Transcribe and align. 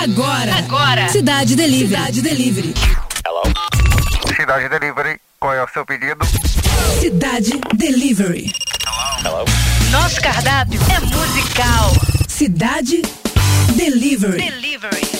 Agora. 0.00 0.54
Agora. 0.54 1.08
Cidade 1.08 1.56
Delivery. 1.56 1.88
Cidade 1.88 2.22
Delivery. 2.22 2.74
Hello? 3.26 3.42
Cidade 4.36 4.68
Delivery, 4.68 5.20
qual 5.40 5.52
é 5.54 5.64
o 5.64 5.68
seu 5.68 5.84
pedido? 5.84 6.24
Cidade 7.00 7.50
Delivery. 7.74 8.52
Hello? 9.24 9.44
Nosso 9.90 10.20
cardápio 10.20 10.80
é 10.82 11.00
musical. 11.00 11.92
Cidade 12.28 13.02
Delivery. 13.74 14.38
Delivery. 14.38 15.17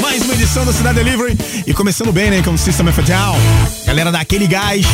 Mais 0.00 0.22
uma 0.22 0.34
edição 0.34 0.66
da 0.66 0.72
Cidade 0.72 1.02
Delivery 1.02 1.38
e 1.66 1.72
começando 1.72 2.12
bem, 2.12 2.30
né, 2.30 2.42
com 2.42 2.50
o 2.50 2.58
System 2.58 2.88
of 2.90 3.00
Down. 3.00 3.36
Galera, 3.86 4.12
daquele 4.12 4.46
gás. 4.46 4.84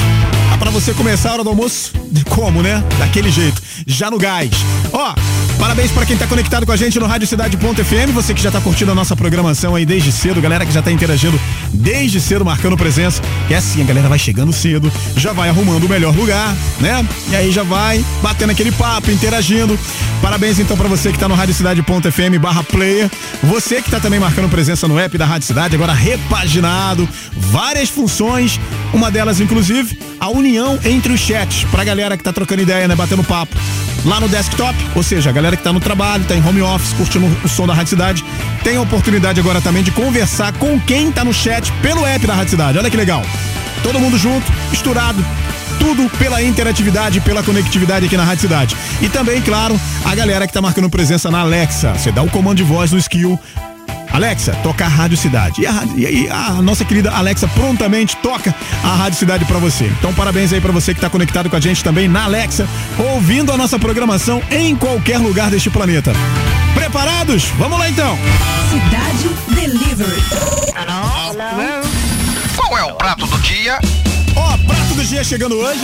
Dá 0.51 0.57
pra 0.57 0.71
você 0.71 0.95
começar 0.95 1.31
a 1.31 1.33
hora 1.35 1.45
do 1.45 1.51
almoço 1.51 1.93
como, 2.29 2.63
né? 2.63 2.85
Daquele 2.99 3.31
jeito, 3.31 3.61
já 3.87 4.09
no 4.09 4.19
gás. 4.19 4.51
Ó, 4.93 5.15
Parabéns 5.59 5.91
para 5.91 6.07
quem 6.07 6.17
tá 6.17 6.25
conectado 6.27 6.65
com 6.65 6.71
a 6.71 6.77
gente 6.77 7.01
no 7.01 7.07
Rádio 7.07 7.27
Cidade.fm, 7.27 8.13
você 8.15 8.33
que 8.33 8.41
já 8.41 8.51
tá 8.51 8.61
curtindo 8.61 8.93
a 8.93 8.95
nossa 8.95 9.17
programação 9.17 9.75
aí 9.75 9.85
desde 9.85 10.13
cedo, 10.13 10.41
galera 10.41 10.65
que 10.65 10.71
já 10.73 10.81
tá 10.81 10.93
interagindo 10.93 11.39
desde 11.79 12.21
cedo, 12.21 12.45
marcando 12.45 12.77
presença. 12.77 13.23
É 13.49 13.55
assim, 13.55 13.81
a 13.81 13.85
galera 13.85 14.09
vai 14.09 14.19
chegando 14.19 14.53
cedo, 14.53 14.93
já 15.17 15.33
vai 15.33 15.49
arrumando 15.49 15.85
o 15.85 15.89
melhor 15.89 16.15
lugar, 16.15 16.55
né? 16.81 17.07
E 17.31 17.37
aí 17.37 17.51
já 17.51 17.63
vai 17.63 18.05
batendo 18.23 18.51
aquele 18.51 18.73
papo, 18.73 19.11
interagindo. 19.11 19.79
Parabéns 20.21 20.59
então 20.59 20.77
para 20.77 20.89
você 20.89 21.13
que 21.13 21.19
tá 21.19 21.29
no 21.29 21.35
Rádio 21.35 21.55
Cidade.fm 21.55 22.39
barra 22.41 22.63
player. 22.63 23.11
Você 23.45 23.81
que 23.81 23.91
tá 23.91 24.01
também 24.01 24.19
marcando 24.19 24.51
presença 24.51 24.89
no 24.89 24.99
app 24.99 25.17
da 25.17 25.25
Rádio 25.25 25.47
Cidade, 25.47 25.75
agora 25.75 25.93
repaginado, 25.93 27.09
várias 27.37 27.89
funções, 27.89 28.59
uma 28.93 29.11
delas 29.11 29.41
inclusive 29.41 29.99
a 30.21 30.29
união 30.29 30.79
entre 30.85 31.13
os 31.13 31.21
chats, 31.21 31.65
pra 31.71 31.85
galera 31.85 32.17
que 32.17 32.25
tá 32.25 32.33
trocando 32.33 32.63
ideia, 32.63 32.89
né? 32.89 32.97
Batendo 32.97 33.23
papo 33.23 33.57
lá 34.05 34.21
no 34.21 34.29
desktop, 34.29 34.77
ou 34.95 35.03
seja, 35.03 35.31
a 35.31 35.33
galera 35.33 35.57
que 35.57 35.61
está 35.61 35.73
no 35.73 35.81
trabalho, 35.81 36.23
está 36.23 36.35
em 36.35 36.47
home 36.47 36.63
office, 36.63 36.93
curtindo 36.93 37.27
o 37.45 37.49
som 37.49 37.67
da 37.67 37.75
Rádio 37.75 37.91
Cidade, 37.91 38.25
tem 38.69 38.77
a 38.77 38.83
oportunidade 38.83 39.41
agora 39.41 39.63
também 39.63 39.83
de 39.83 39.91
conversar 39.91 40.53
com 40.53 40.79
quem 40.79 41.09
está 41.09 41.25
no 41.25 41.33
chat 41.33 41.73
pelo 41.81 42.05
app 42.05 42.27
da 42.27 42.35
Rádio 42.35 42.51
Cidade. 42.51 42.77
Olha 42.77 42.91
que 42.91 42.99
legal. 42.99 43.23
Todo 43.83 43.99
mundo 43.99 44.19
junto, 44.19 44.45
misturado, 44.71 45.25
tudo 45.79 46.07
pela 46.19 46.43
interatividade, 46.43 47.19
pela 47.23 47.43
conectividade 47.43 48.05
aqui 48.05 48.15
na 48.15 48.25
Rádio 48.25 48.43
Cidade. 48.43 48.77
E 49.01 49.09
também, 49.09 49.41
claro, 49.41 49.81
a 50.05 50.15
galera 50.15 50.47
que 50.47 50.51
está 50.51 50.61
marcando 50.61 50.91
presença 50.91 51.31
na 51.31 51.41
Alexa. 51.41 51.95
Você 51.95 52.13
dá 52.13 52.23
o 52.23 52.29
comando 52.29 52.59
de 52.59 52.63
voz 52.63 52.93
no 52.93 52.99
skill 52.99 53.41
Alexa, 54.13 54.53
toca 54.63 54.85
a 54.85 54.89
Rádio 54.89 55.17
Cidade. 55.17 55.63
E 55.63 55.67
a, 55.67 55.85
e 55.97 56.29
a, 56.29 56.61
nossa 56.61 56.85
querida 56.85 57.11
Alexa 57.11 57.49
prontamente 57.49 58.19
toca 58.19 58.55
a 58.85 58.97
Rádio 58.97 59.19
Cidade 59.19 59.47
para 59.47 59.59
você. 59.59 59.87
Então, 59.99 60.13
parabéns 60.13 60.53
aí 60.53 60.61
para 60.61 60.73
você 60.73 60.93
que 60.93 60.99
está 60.99 61.09
conectado 61.09 61.49
com 61.49 61.57
a 61.57 61.61
gente 61.61 61.83
também 61.83 62.07
na 62.07 62.25
Alexa, 62.25 62.69
ouvindo 62.99 63.51
a 63.51 63.57
nossa 63.57 63.79
programação 63.79 64.43
em 64.51 64.77
qualquer 64.77 65.17
lugar 65.17 65.51
deste 65.51 65.71
planeta. 65.71 66.13
Preparados? 66.89 67.45
Vamos 67.59 67.79
lá 67.79 67.91
então. 67.91 68.19
Cidade 68.71 69.29
Delivery. 69.55 70.23
Hello? 70.75 71.35
Hello? 71.35 71.87
Qual 72.57 72.79
é 72.79 72.83
o 72.83 72.95
prato 72.95 73.27
do 73.27 73.39
dia? 73.41 73.79
Ó, 74.35 74.55
oh, 74.55 74.67
prato 74.67 74.95
do 74.95 75.05
dia 75.05 75.23
chegando 75.23 75.55
hoje. 75.57 75.83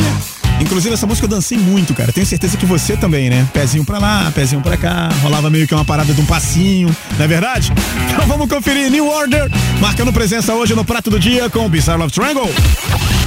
Inclusive, 0.59 0.95
essa 0.95 1.07
música 1.07 1.27
eu 1.27 1.29
dancei 1.29 1.59
muito, 1.59 1.93
cara. 1.93 2.11
Tenho 2.11 2.25
certeza 2.25 2.57
que 2.57 2.65
você 2.65 2.97
também, 2.97 3.29
né? 3.29 3.47
Pezinho 3.53 3.85
pra 3.85 3.99
lá, 3.99 4.33
pezinho 4.35 4.63
pra 4.63 4.79
cá. 4.79 5.11
Rolava 5.23 5.51
meio 5.51 5.69
que 5.69 5.75
uma 5.75 5.85
parada 5.85 6.15
de 6.15 6.21
um 6.23 6.25
passinho, 6.25 6.89
não 7.19 7.25
é 7.25 7.29
verdade? 7.29 7.71
Então 8.11 8.27
vamos 8.27 8.49
conferir 8.49 8.91
New 8.91 9.07
Order, 9.07 9.51
marcando 9.83 10.11
presença 10.11 10.55
hoje 10.55 10.75
no 10.75 10.87
Prato 10.87 11.11
do 11.11 11.21
Dia 11.21 11.51
com 11.51 11.69
Bizarre 11.69 11.99
Love 11.99 12.13
Triangle. 12.13 12.51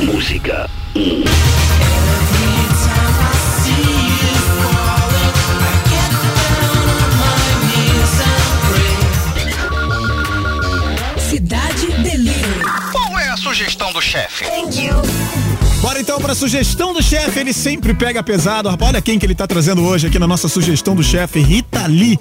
Música 0.02 0.68
1. 0.96 1.77
Do 13.98 14.02
chefe? 14.02 14.46
Bora 15.82 16.00
então 16.00 16.20
para 16.20 16.34
a 16.34 16.36
sugestão 16.36 16.94
do 16.94 17.02
chefe, 17.02 17.40
ele 17.40 17.52
sempre 17.52 17.96
pega 17.96 18.22
pesado. 18.22 18.70
Rapaz, 18.70 18.90
olha 18.92 19.02
quem 19.02 19.18
que 19.18 19.26
ele 19.26 19.34
tá 19.34 19.48
trazendo 19.48 19.84
hoje 19.84 20.06
aqui 20.06 20.20
na 20.20 20.28
nossa 20.28 20.48
sugestão 20.48 20.96
do 20.96 21.02
chefe, 21.02 21.40
Rita 21.40 21.88
Lee. 21.88 22.20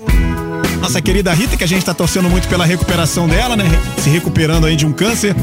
Nossa 0.81 1.03
querida 1.03 1.35
Rita, 1.35 1.55
que 1.55 1.65
a 1.65 1.69
gente 1.69 1.85
tá 1.85 1.93
torcendo 1.93 2.31
muito 2.31 2.49
pela 2.49 2.65
recuperação 2.65 3.29
dela, 3.29 3.57
né? 3.57 3.67
Se 3.99 4.09
recuperando 4.09 4.65
aí 4.65 4.75
de 4.75 4.87
um 4.87 4.93
câncer. 4.93 5.37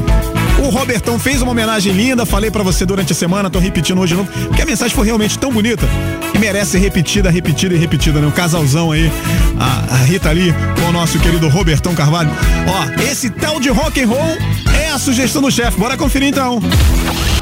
O 0.58 0.68
Robertão 0.68 1.18
fez 1.18 1.42
uma 1.42 1.50
homenagem 1.50 1.92
linda, 1.92 2.24
falei 2.24 2.50
para 2.50 2.62
você 2.62 2.86
durante 2.86 3.12
a 3.12 3.14
semana, 3.14 3.50
tô 3.50 3.58
repetindo 3.58 4.00
hoje 4.00 4.14
de 4.14 4.18
novo, 4.18 4.30
porque 4.48 4.62
a 4.62 4.66
mensagem 4.66 4.94
foi 4.94 5.06
realmente 5.06 5.38
tão 5.38 5.50
bonita 5.50 5.86
e 6.32 6.38
merece 6.38 6.72
ser 6.72 6.78
repetida, 6.78 7.30
repetida 7.30 7.74
e 7.74 7.78
repetida, 7.78 8.20
né? 8.20 8.26
Um 8.26 8.30
casalzão 8.30 8.90
aí, 8.92 9.10
a, 9.58 9.94
a 9.94 9.96
Rita 9.98 10.30
Lee 10.30 10.54
com 10.80 10.88
o 10.88 10.92
nosso 10.92 11.18
querido 11.18 11.48
Robertão 11.48 11.94
Carvalho. 11.94 12.30
Ó, 12.66 13.02
esse 13.02 13.30
tal 13.30 13.58
de 13.60 13.68
rock 13.68 14.00
and 14.00 14.06
roll 14.06 14.38
é 14.78 14.90
a 14.90 14.98
sugestão 14.98 15.42
do 15.42 15.50
chefe. 15.50 15.78
Bora 15.78 15.96
conferir 15.96 16.28
então. 16.28 16.60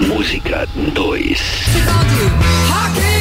Música 0.07 0.67
2. 0.95 1.41
Rock 2.69 3.01
and 3.01 3.12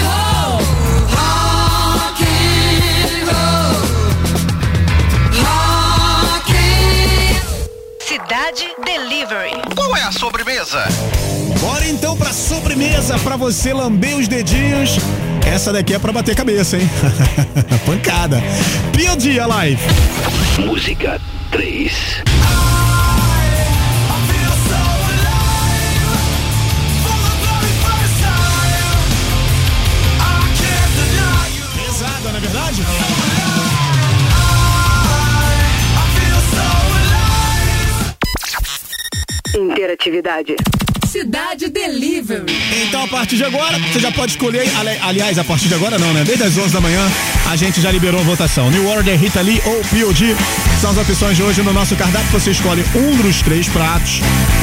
Delivery. 9.21 9.51
Qual 9.75 9.95
é 9.95 10.01
a 10.01 10.12
sobremesa? 10.12 10.83
Bora 11.59 11.88
então 11.88 12.18
pra 12.18 12.33
sobremesa 12.33 13.19
pra 13.19 13.35
você 13.35 13.71
lamber 13.71 14.18
os 14.18 14.27
dedinhos. 14.27 14.97
Essa 15.45 15.71
daqui 15.71 15.94
é 15.94 16.00
pra 16.00 16.12
bater 16.12 16.35
cabeça, 16.35 16.75
hein? 16.75 16.89
Pancada. 17.85 18.41
POD 18.91 19.39
Alive. 19.39 19.81
Música 20.65 21.21
3. 21.51 21.94
Pesada, 31.75 32.29
não 32.29 32.38
é 32.38 32.39
verdade? 32.39 32.81
Interatividade. 39.71 40.56
Cidade 41.07 41.69
Delivery. 41.69 42.44
Então, 42.88 43.03
a 43.03 43.07
partir 43.07 43.38
de 43.38 43.44
agora, 43.45 43.79
você 43.79 44.00
já 44.01 44.12
pode 44.12 44.33
escolher. 44.33 44.68
ali- 44.77 45.00
Aliás, 45.01 45.39
a 45.39 45.44
partir 45.45 45.69
de 45.69 45.73
agora 45.73 45.97
não, 45.97 46.12
né? 46.13 46.23
Desde 46.25 46.44
as 46.44 46.57
11 46.57 46.73
da 46.73 46.81
manhã, 46.81 47.09
a 47.50 47.56
gente 47.56 47.79
já 47.79 47.89
liberou 47.89 48.19
a 48.19 48.23
votação. 48.23 48.69
New 48.69 48.85
Order, 48.89 49.18
Rita 49.18 49.39
Lee 49.41 49.62
ou 49.65 49.81
POD 49.85 50.35
são 50.81 50.91
as 50.91 50.98
opções 50.98 51.38
de 51.38 51.43
hoje 51.43 51.62
no 51.62 51.72
nosso 51.72 51.95
cardápio. 51.95 52.27
Você 52.31 52.51
escolhe 52.51 52.84
um 52.95 53.15
dos 53.22 53.41
três 53.41 53.67
pratos. 53.69 54.19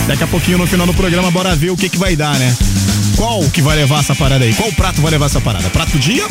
Daqui 0.07 0.25
a 0.25 0.27
pouquinho, 0.27 0.59
no 0.59 0.67
final 0.67 0.87
do 0.87 0.93
programa, 0.95 1.31
bora 1.31 1.57
ver 1.57 1.71
o 1.71 1.77
que, 1.77 1.89
que 1.89 1.97
vai 1.99 2.15
dar, 2.15 2.39
né? 2.39 2.55
Qual 3.17 3.43
que 3.51 3.63
vai 3.63 3.77
levar 3.77 4.01
essa 4.01 4.15
parada 4.15 4.45
aí? 4.45 4.53
Qual 4.55 4.71
prato 4.73 5.01
vai 5.01 5.11
levar 5.11 5.27
essa 5.27 5.41
parada? 5.41 5.69
Prato 5.71 5.93
do 5.93 5.99
dia? 5.99 6.27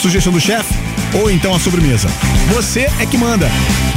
Sugestão 0.00 0.32
do 0.32 0.40
chefe? 0.40 0.72
Ou 1.14 1.30
então 1.30 1.54
a 1.54 1.58
sobremesa? 1.58 2.08
Você 2.54 2.88
é 2.98 3.06
que 3.06 3.16
manda. 3.16 3.50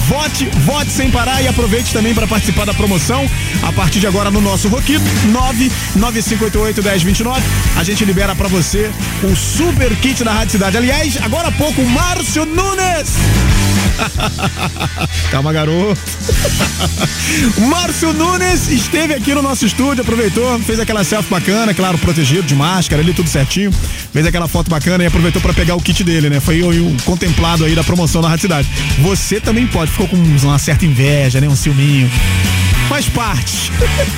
Vote, 0.08 0.46
vote 0.66 0.90
sem 0.90 1.10
parar 1.12 1.42
e 1.42 1.48
aproveite 1.48 1.94
também 1.94 2.14
para 2.14 2.28
participar 2.28 2.66
da 2.66 2.74
promoção. 2.74 3.30
A 3.62 3.72
partir 3.72 4.00
de 4.00 4.08
agora 4.08 4.32
no 4.32 4.42
nosso 4.42 4.68
Roquito, 4.68 5.04
995881029. 5.98 7.42
A 7.78 7.84
gente 7.84 8.06
libera 8.06 8.36
para 8.36 8.48
você 8.48 8.92
o 9.24 9.36
super 9.36 9.96
kit 9.98 10.24
da 10.24 10.32
Rádio 10.34 10.52
Cidade. 10.52 10.78
Aliás, 10.78 11.18
agora 11.22 11.50
há 11.50 11.52
pouco, 11.52 11.84
Márcio 11.84 12.46
Nunes. 12.46 13.16
Calma, 15.32 15.54
garoto. 15.54 16.00
Márcio 17.70 18.14
Nunes 18.14 18.70
esteve 18.70 19.14
aqui 19.14 19.34
no 19.34 19.42
nosso 19.42 19.66
estúdio, 19.66 20.02
aproveitou, 20.02 20.60
fez 20.60 20.80
aquela 20.80 21.04
selfie 21.04 21.30
bacana, 21.30 21.74
claro, 21.74 21.98
protegido 21.98 22.44
de 22.44 22.56
máscara 22.56 23.02
ali, 23.02 23.14
tudo 23.14 23.30
certinho. 23.30 23.72
Fez 24.12 24.26
aquela 24.26 24.48
foto 24.48 24.70
bacana 24.70 25.04
e 25.04 25.08
aproveitou 25.08 25.42
para 25.42 25.54
pegar 25.54 25.76
o 25.76 25.82
kit 25.82 26.04
dele, 26.04 26.30
né? 26.30 26.40
Foi 26.40 26.62
o 26.62 26.98
contemplado 27.06 27.66
aí 27.66 27.76
da 27.76 27.84
promoção 27.84 28.22
da 28.22 28.30
Rádio 28.30 28.44
Cidade. 28.44 28.68
Você 29.00 29.40
também 29.40 29.68
pode, 29.68 29.92
ficou 29.92 30.08
com 30.08 30.18
uma 30.18 30.60
certa 30.60 30.86
inveja, 30.86 31.40
né? 31.40 31.48
Um 31.48 31.56
ciúminho. 31.56 32.10
Faz 32.90 33.08
parte. 33.08 33.72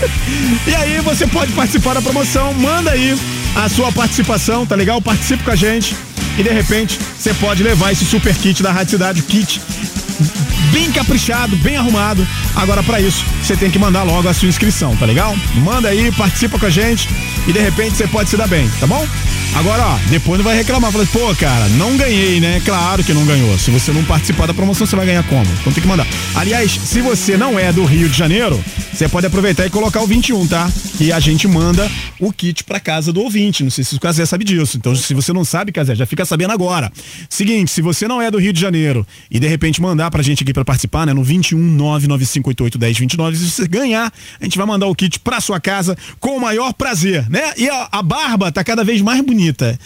e 0.65 0.73
aí 0.73 0.99
você 1.01 1.27
pode 1.27 1.51
participar 1.53 1.93
da 1.93 2.01
promoção, 2.01 2.53
manda 2.53 2.91
aí 2.91 3.15
a 3.55 3.69
sua 3.69 3.91
participação, 3.91 4.65
tá 4.65 4.75
legal? 4.75 4.99
Participe 5.01 5.43
com 5.43 5.51
a 5.51 5.55
gente 5.55 5.95
e 6.37 6.43
de 6.43 6.49
repente 6.49 6.99
você 7.17 7.33
pode 7.33 7.63
levar 7.63 7.91
esse 7.91 8.05
super 8.05 8.35
kit 8.35 8.61
da 8.61 8.71
Rádio 8.71 8.91
Cidade, 8.91 9.21
o 9.21 9.23
kit 9.23 9.61
bem 10.71 10.91
caprichado, 10.91 11.55
bem 11.57 11.77
arrumado. 11.77 12.27
Agora, 12.55 12.81
para 12.81 12.99
isso, 12.99 13.23
você 13.41 13.55
tem 13.55 13.69
que 13.69 13.77
mandar 13.77 14.03
logo 14.03 14.27
a 14.27 14.33
sua 14.33 14.49
inscrição, 14.49 14.95
tá 14.97 15.05
legal? 15.05 15.35
Manda 15.55 15.89
aí, 15.89 16.11
participa 16.11 16.57
com 16.57 16.65
a 16.65 16.69
gente 16.69 17.07
e 17.47 17.53
de 17.53 17.59
repente 17.59 17.95
você 17.95 18.07
pode 18.07 18.29
se 18.29 18.35
dar 18.35 18.47
bem, 18.47 18.67
tá 18.79 18.87
bom? 18.87 19.07
Agora, 19.55 19.85
ó, 19.85 19.97
depois 20.09 20.39
não 20.39 20.43
vai 20.43 20.55
reclamar. 20.57 20.91
Fala, 20.91 21.05
pô, 21.05 21.33
cara, 21.35 21.69
não 21.69 21.95
ganhei, 21.95 22.39
né? 22.39 22.59
Claro 22.65 23.03
que 23.03 23.13
não 23.13 23.23
ganhou. 23.23 23.57
Se 23.59 23.69
você 23.69 23.91
não 23.91 24.03
participar 24.03 24.47
da 24.47 24.53
promoção, 24.53 24.87
você 24.87 24.95
vai 24.95 25.05
ganhar 25.05 25.23
como? 25.23 25.45
Então 25.61 25.71
tem 25.71 25.81
que 25.81 25.87
mandar. 25.87 26.07
Aliás, 26.35 26.71
se 26.71 27.01
você 27.01 27.37
não 27.37 27.59
é 27.59 27.71
do 27.71 27.85
Rio 27.85 28.09
de 28.09 28.17
Janeiro, 28.17 28.63
você 28.93 29.09
pode 29.09 29.25
aproveitar 29.25 29.65
e 29.65 29.71
colocar 29.71 30.01
o 30.01 30.07
21, 30.07 30.47
tá? 30.47 30.69
E 30.99 31.11
a 31.11 31.19
gente 31.19 31.47
manda 31.47 31.89
o 32.19 32.31
kit 32.31 32.63
pra 32.63 32.79
casa 32.79 33.11
do 33.11 33.21
ouvinte. 33.21 33.63
Não 33.63 33.71
sei 33.71 33.83
se 33.83 33.95
o 33.95 33.99
Casé 33.99 34.23
sabe 34.23 34.45
disso. 34.45 34.77
Então, 34.77 34.95
se 34.95 35.15
você 35.15 35.33
não 35.33 35.43
sabe, 35.43 35.71
Casé, 35.71 35.95
já 35.95 36.05
fica 36.05 36.23
sabendo 36.23 36.51
agora. 36.51 36.91
Seguinte, 37.27 37.71
se 37.71 37.81
você 37.81 38.07
não 38.07 38.21
é 38.21 38.29
do 38.29 38.37
Rio 38.37 38.53
de 38.53 38.61
Janeiro 38.61 39.05
e 39.31 39.39
de 39.39 39.47
repente 39.47 39.81
mandar 39.81 40.11
pra 40.11 40.21
gente 40.21 40.43
aqui 40.43 40.53
pra 40.53 40.63
participar, 40.63 41.07
né? 41.07 41.13
No 41.13 41.23
21 41.23 41.75
995881029, 41.75 43.35
se 43.35 43.49
você 43.49 43.67
ganhar, 43.67 44.13
a 44.39 44.43
gente 44.43 44.59
vai 44.59 44.67
mandar 44.67 44.85
o 44.85 44.93
kit 44.93 45.19
pra 45.19 45.41
sua 45.41 45.59
casa 45.59 45.97
com 46.19 46.37
o 46.37 46.39
maior 46.39 46.71
prazer, 46.71 47.27
né? 47.31 47.51
E 47.57 47.67
a, 47.67 47.89
a 47.91 48.03
barba 48.03 48.51
tá 48.51 48.63
cada 48.63 48.83
vez 48.83 49.01
mais 49.01 49.19
bonita. 49.21 49.77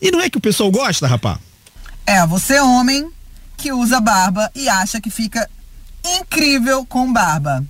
E 0.00 0.12
não 0.12 0.20
é 0.20 0.30
que 0.30 0.38
o 0.38 0.40
pessoal 0.40 0.70
gosta, 0.70 1.08
rapá? 1.08 1.40
É, 2.06 2.24
você 2.28 2.60
homem 2.60 3.10
que 3.56 3.72
usa 3.72 4.00
barba 4.00 4.48
e 4.54 4.68
acha 4.68 5.00
que 5.00 5.10
fica 5.10 5.50
incrível 6.20 6.86
com 6.86 7.12
barba. 7.12 7.64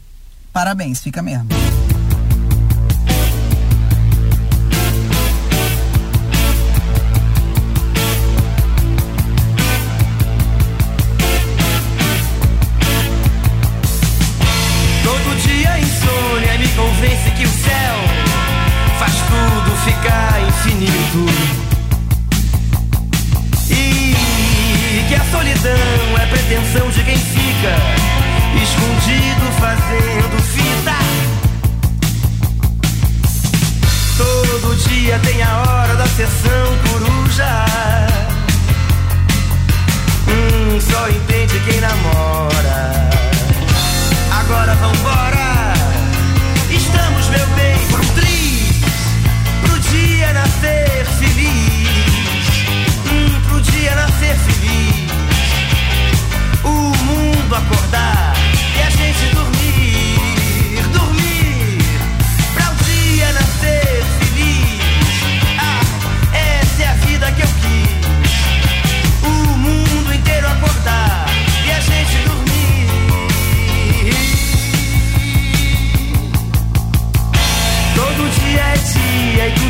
Parabéns, 0.52 1.00
fica 1.00 1.22
mesmo. 1.22 1.48
Todo 15.02 15.36
dia 15.40 15.78
insônia 15.80 16.58
me 16.58 16.68
convence 16.68 17.30
que 17.30 17.44
o 17.44 17.48
céu 17.48 17.96
faz 18.98 19.12
tudo 19.14 19.74
ficar 19.86 20.38
infinito. 20.48 21.26
E 23.70 25.04
que 25.08 25.14
a 25.14 25.24
solidão 25.30 26.18
é 26.20 26.26
pretensão 26.26 26.90
de 26.90 27.02
quem 27.04 27.16
fica 27.16 28.11
escondido 28.60 29.52
fazendo 29.60 30.42
fita. 30.42 30.96
Todo 34.16 34.76
dia 34.88 35.18
tem 35.20 35.42
a 35.42 35.62
hora 35.62 35.94
da 35.96 36.06
sessão 36.06 36.78
coruja. 36.88 37.66
Hum, 40.28 40.80
só 40.80 41.08
entende 41.08 41.60
quem 41.60 41.80
namora. 41.80 43.10
Agora 44.40 44.74
vambora. 44.74 45.72
Estamos, 46.70 47.28
meu 47.28 47.46
bem, 47.56 47.78
pro 47.90 48.04
triz. 48.14 48.80
Pro 49.62 49.78
dia 49.90 50.32
nascer 50.32 51.06
feliz. 51.18 52.48
Hum, 53.10 53.40
pro 53.48 53.60
dia 53.62 53.94
nascer 53.94 54.36
feliz. 54.36 55.10
O 56.64 57.04
mundo 57.04 57.54
acordar 57.54 58.21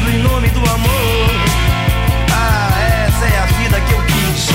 em 0.08 0.22
nome 0.22 0.48
do 0.48 0.58
amor. 0.70 1.30
Ah, 2.32 2.70
essa 3.06 3.24
é 3.24 3.38
a 3.38 3.46
vida 3.46 3.80
que 3.80 3.92
eu 3.92 4.02
quis. 4.02 4.48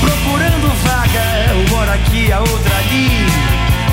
Procurando 0.00 0.68
vaga, 0.84 1.54
uma 1.66 1.78
hora 1.78 1.94
aqui, 1.94 2.32
a 2.32 2.40
outra 2.40 2.76
ali. 2.78 3.26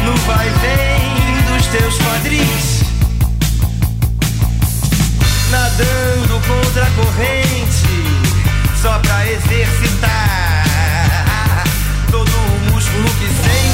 No 0.06 0.16
vai 0.28 0.50
vem 0.62 1.58
dos 1.58 1.68
teus 1.68 1.98
quadris. 1.98 2.82
Nadando 5.50 6.42
contra 6.48 6.84
a 6.86 6.92
corrente, 6.92 7.88
só 8.82 9.00
pra 9.00 9.28
exercitar 9.32 10.64
todo 12.10 12.30
o 12.30 12.72
músculo 12.72 13.10
que 13.20 13.28
sente. 13.28 13.71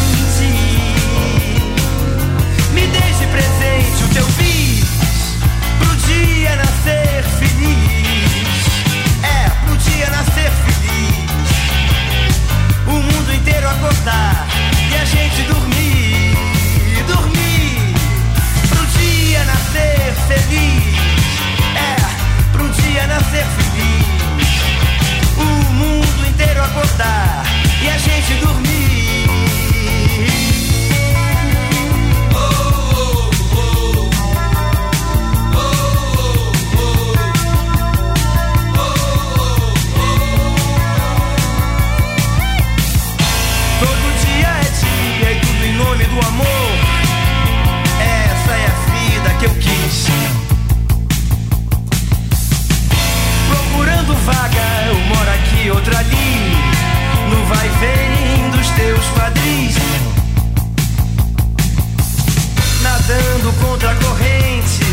Dia 6.07 6.55
nascer 6.55 7.23
feliz. 7.39 8.63
É, 9.23 9.49
pro 9.65 9.77
dia 9.77 10.09
nascer 10.09 10.51
feliz. 10.63 11.49
O 12.87 12.91
mundo 12.91 13.33
inteiro 13.33 13.67
acordar 13.69 14.47
e 14.91 14.95
a 14.95 15.05
gente 15.05 15.41
dormir, 15.43 16.35
dormir. 17.07 17.93
Pro 18.69 18.85
dia 18.97 19.43
nascer 19.45 20.13
feliz. 20.29 20.95
É, 21.75 21.95
pro 22.53 22.69
dia 22.69 23.07
nascer 23.07 23.45
feliz. 23.57 24.07
O 25.37 25.73
mundo 25.73 26.27
inteiro 26.27 26.63
acordar 26.63 27.43
e 27.83 27.89
a 27.89 27.97
gente 27.97 28.33
dormir. 28.35 28.86
Do 46.17 46.27
amor. 46.27 46.71
Essa 47.99 48.51
é 48.53 48.65
a 48.65 48.75
vida 48.91 49.29
que 49.39 49.45
eu 49.45 49.53
quis. 49.55 50.07
Procurando 53.49 54.15
vaga, 54.25 54.91
uma 55.05 55.19
hora 55.19 55.33
aqui, 55.35 55.69
outra 55.69 55.99
ali. 55.99 56.57
No 57.29 57.45
vai 57.45 57.69
vem 57.79 58.49
dos 58.49 58.67
teus 58.69 59.05
quadris. 59.11 59.77
Nadando 62.81 63.53
contra 63.61 63.91
a 63.91 63.95
corrente, 63.95 64.85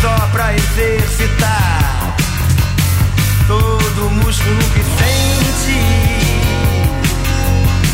só 0.00 0.16
pra 0.32 0.54
exercitar 0.54 2.16
todo 3.46 4.06
o 4.06 4.10
músculo 4.10 4.62
que 4.72 4.82
sente. 4.98 5.78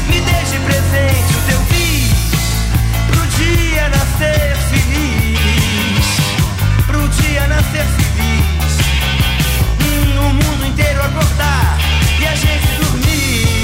Me 0.09 0.21
deixe 0.21 0.59
presente 0.61 1.35
o 1.37 1.41
teu 1.49 1.59
Pro 1.69 2.18
nascer 4.19 4.57
feliz 4.57 5.39
Pro 6.87 7.09
dia 7.09 7.47
nascer 7.47 7.87
feliz 7.87 8.79
hum, 9.81 10.29
O 10.29 10.35
mundo 10.35 10.67
inteiro 10.67 11.01
acordar 11.01 11.79
E 12.21 12.27
a 12.27 12.35
gente 12.35 12.67
dormir 12.81 13.58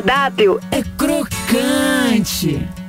cardápio 0.00 0.58
É 0.70 0.82
crocante. 0.96 2.79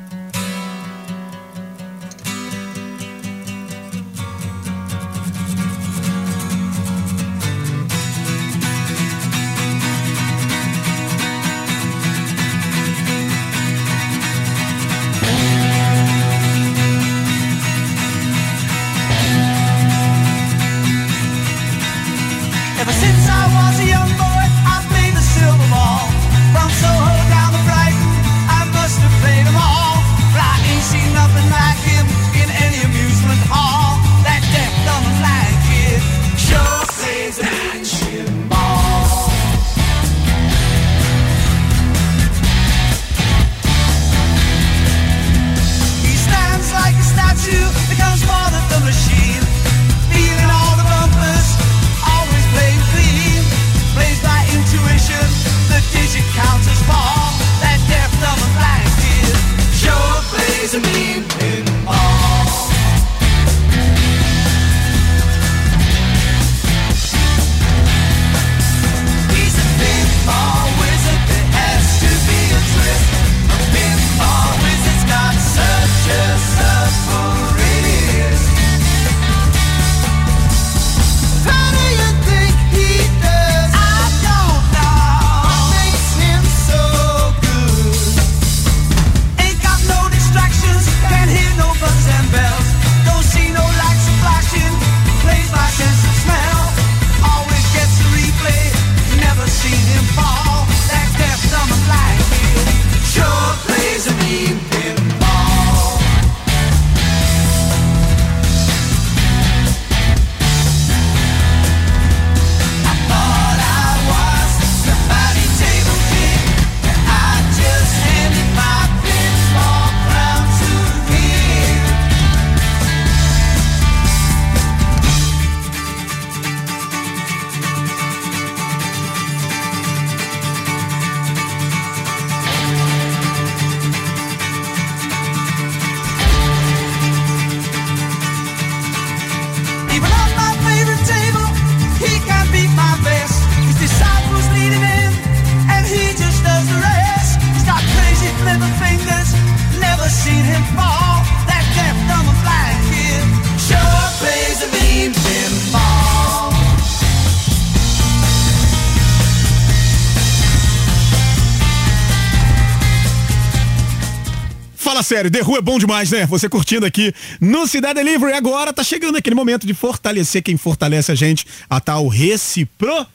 Sério, 165.12 165.30
The 165.30 165.42
Who 165.42 165.58
é 165.58 165.62
bom 165.62 165.78
demais, 165.78 166.10
né? 166.10 166.26
Você 166.26 166.48
curtindo 166.48 166.86
aqui 166.86 167.14
no 167.42 167.68
Cidade 167.68 168.02
Livre. 168.02 168.32
Agora 168.32 168.72
tá 168.72 168.82
chegando 168.82 169.18
aquele 169.18 169.36
momento 169.36 169.68
de 169.68 169.74
fortalecer 169.74 170.42
quem 170.42 170.56
fortalece 170.56 171.12
a 171.12 171.16
gente, 171.16 171.46
a 171.70 171.82
tal 171.82 172.08
reciprocidade. 172.08 173.10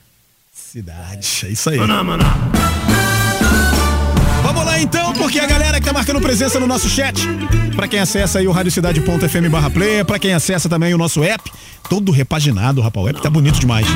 É 1.43 1.49
isso 1.49 1.71
aí. 1.71 1.79
Vamos 4.43 4.63
lá 4.63 4.79
então, 4.79 5.11
porque 5.13 5.39
a 5.39 5.47
galera 5.47 5.79
que 5.79 5.87
tá 5.87 5.91
marcando 5.91 6.21
presença 6.21 6.59
no 6.59 6.67
nosso 6.67 6.87
chat, 6.87 7.19
pra 7.75 7.87
quem 7.87 7.99
acessa 7.99 8.37
aí 8.37 8.47
o 8.47 8.51
radiocidade.fm 8.51 9.49
barra 9.49 9.71
player, 9.71 10.05
pra 10.05 10.19
quem 10.19 10.35
acessa 10.35 10.69
também 10.69 10.93
o 10.93 10.99
nosso 10.99 11.23
app, 11.23 11.51
todo 11.89 12.11
repaginado, 12.11 12.79
rapaz, 12.79 13.07
o 13.07 13.09
app 13.09 13.19
tá 13.23 13.29
bonito 13.31 13.59
demais. 13.59 13.87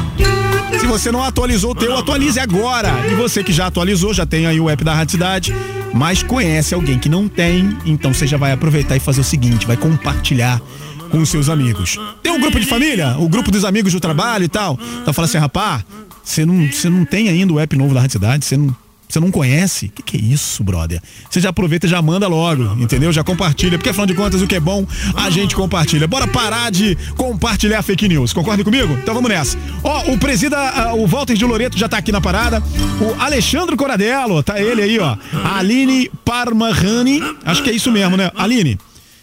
Se 0.80 0.88
você 0.88 1.12
não 1.12 1.24
atualizou 1.24 1.74
o 1.74 1.76
teu, 1.76 1.96
atualize 1.96 2.40
agora. 2.40 2.90
E 3.12 3.14
você 3.14 3.44
que 3.44 3.54
já 3.54 3.68
atualizou, 3.68 4.12
já 4.12 4.26
tem 4.26 4.48
aí 4.48 4.60
o 4.60 4.68
app 4.68 4.84
da 4.84 4.96
Rádio 4.96 5.12
Cidade, 5.12 5.54
mas 5.94 6.24
conhece 6.24 6.74
alguém 6.74 6.98
que 6.98 7.10
não 7.10 7.28
tem, 7.28 7.78
então 7.86 8.14
você 8.14 8.26
já 8.26 8.38
vai 8.38 8.52
aproveitar 8.52 8.96
e 8.96 9.00
fazer 9.00 9.22
o 9.22 9.24
seguinte, 9.24 9.68
vai 9.68 9.78
compartilhar 9.78 10.62
com 11.10 11.20
os 11.20 11.30
seus 11.30 11.50
amigos. 11.50 11.98
Tem 12.24 12.32
um 12.32 12.40
grupo 12.40 12.60
de 12.60 12.66
família, 12.66 13.18
o 13.18 13.28
grupo 13.28 13.52
dos 13.52 13.66
amigos 13.66 13.92
do 13.92 14.00
trabalho 14.00 14.46
e 14.46 14.50
tal. 14.50 14.80
Então 15.02 15.14
fala 15.14 15.28
assim, 15.28 15.38
rapaz, 15.38 15.84
você 16.24 16.46
não, 16.46 16.72
você 16.72 16.90
não 16.90 17.04
tem 17.04 17.30
ainda 17.30 17.52
o 17.52 17.60
app 17.60 17.76
novo 17.76 17.94
da 17.94 18.02
Rádio 18.02 18.14
Cidade, 18.14 18.46
você 18.46 18.56
não 18.56 18.76
você 19.12 19.20
não 19.20 19.32
conhece? 19.32 19.88
O 19.88 19.90
que, 19.90 20.04
que 20.04 20.18
é 20.18 20.20
isso, 20.20 20.64
brother? 20.64 21.02
Você 21.30 21.40
já 21.42 21.50
aproveita 21.50 21.86
e 21.86 21.90
já 21.90 22.02
manda 22.02 22.28
logo, 22.28 22.64
entendeu? 22.82 23.12
Já 23.12 23.24
compartilha, 23.24 23.78
porque 23.78 23.90
afinal 23.90 24.06
de 24.06 24.14
contas 24.14 24.42
o 24.42 24.48
que 24.48 24.56
é 24.56 24.60
bom, 24.60 24.86
a 25.16 25.30
gente 25.30 25.56
compartilha. 25.56 26.08
Bora 26.08 26.28
parar 26.28 26.72
de 26.72 26.98
compartilhar 27.16 27.82
fake 27.82 28.08
news. 28.08 28.34
Concorda 28.34 28.64
comigo? 28.64 28.94
Então 29.02 29.14
vamos 29.14 29.30
nessa. 29.30 29.58
Ó, 29.84 30.12
o 30.12 30.18
presida, 30.18 30.58
ah, 30.58 30.94
o 30.94 31.06
Walter 31.06 31.36
de 31.36 31.46
Loreto 31.46 31.78
já 31.78 31.90
tá 31.90 31.98
aqui 31.98 32.12
na 32.12 32.22
parada. 32.22 32.64
O 33.02 33.22
Alexandre 33.22 33.76
Coradello, 33.76 34.42
tá 34.42 34.62
ele 34.62 34.82
aí, 34.82 35.00
ó. 35.00 35.18
Aline 35.44 36.10
Parmahani, 36.24 37.22
acho 37.44 37.64
que 37.64 37.70
é 37.70 37.74
isso 37.74 37.92
mesmo, 37.92 38.16
né? 38.16 38.32
Aline, 38.36 38.78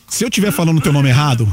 se 0.06 0.24
eu 0.24 0.28
estiver 0.28 0.50
falando 0.50 0.78
o 0.78 0.80
teu 0.80 0.92
nome 0.92 1.08
errado, 1.08 1.50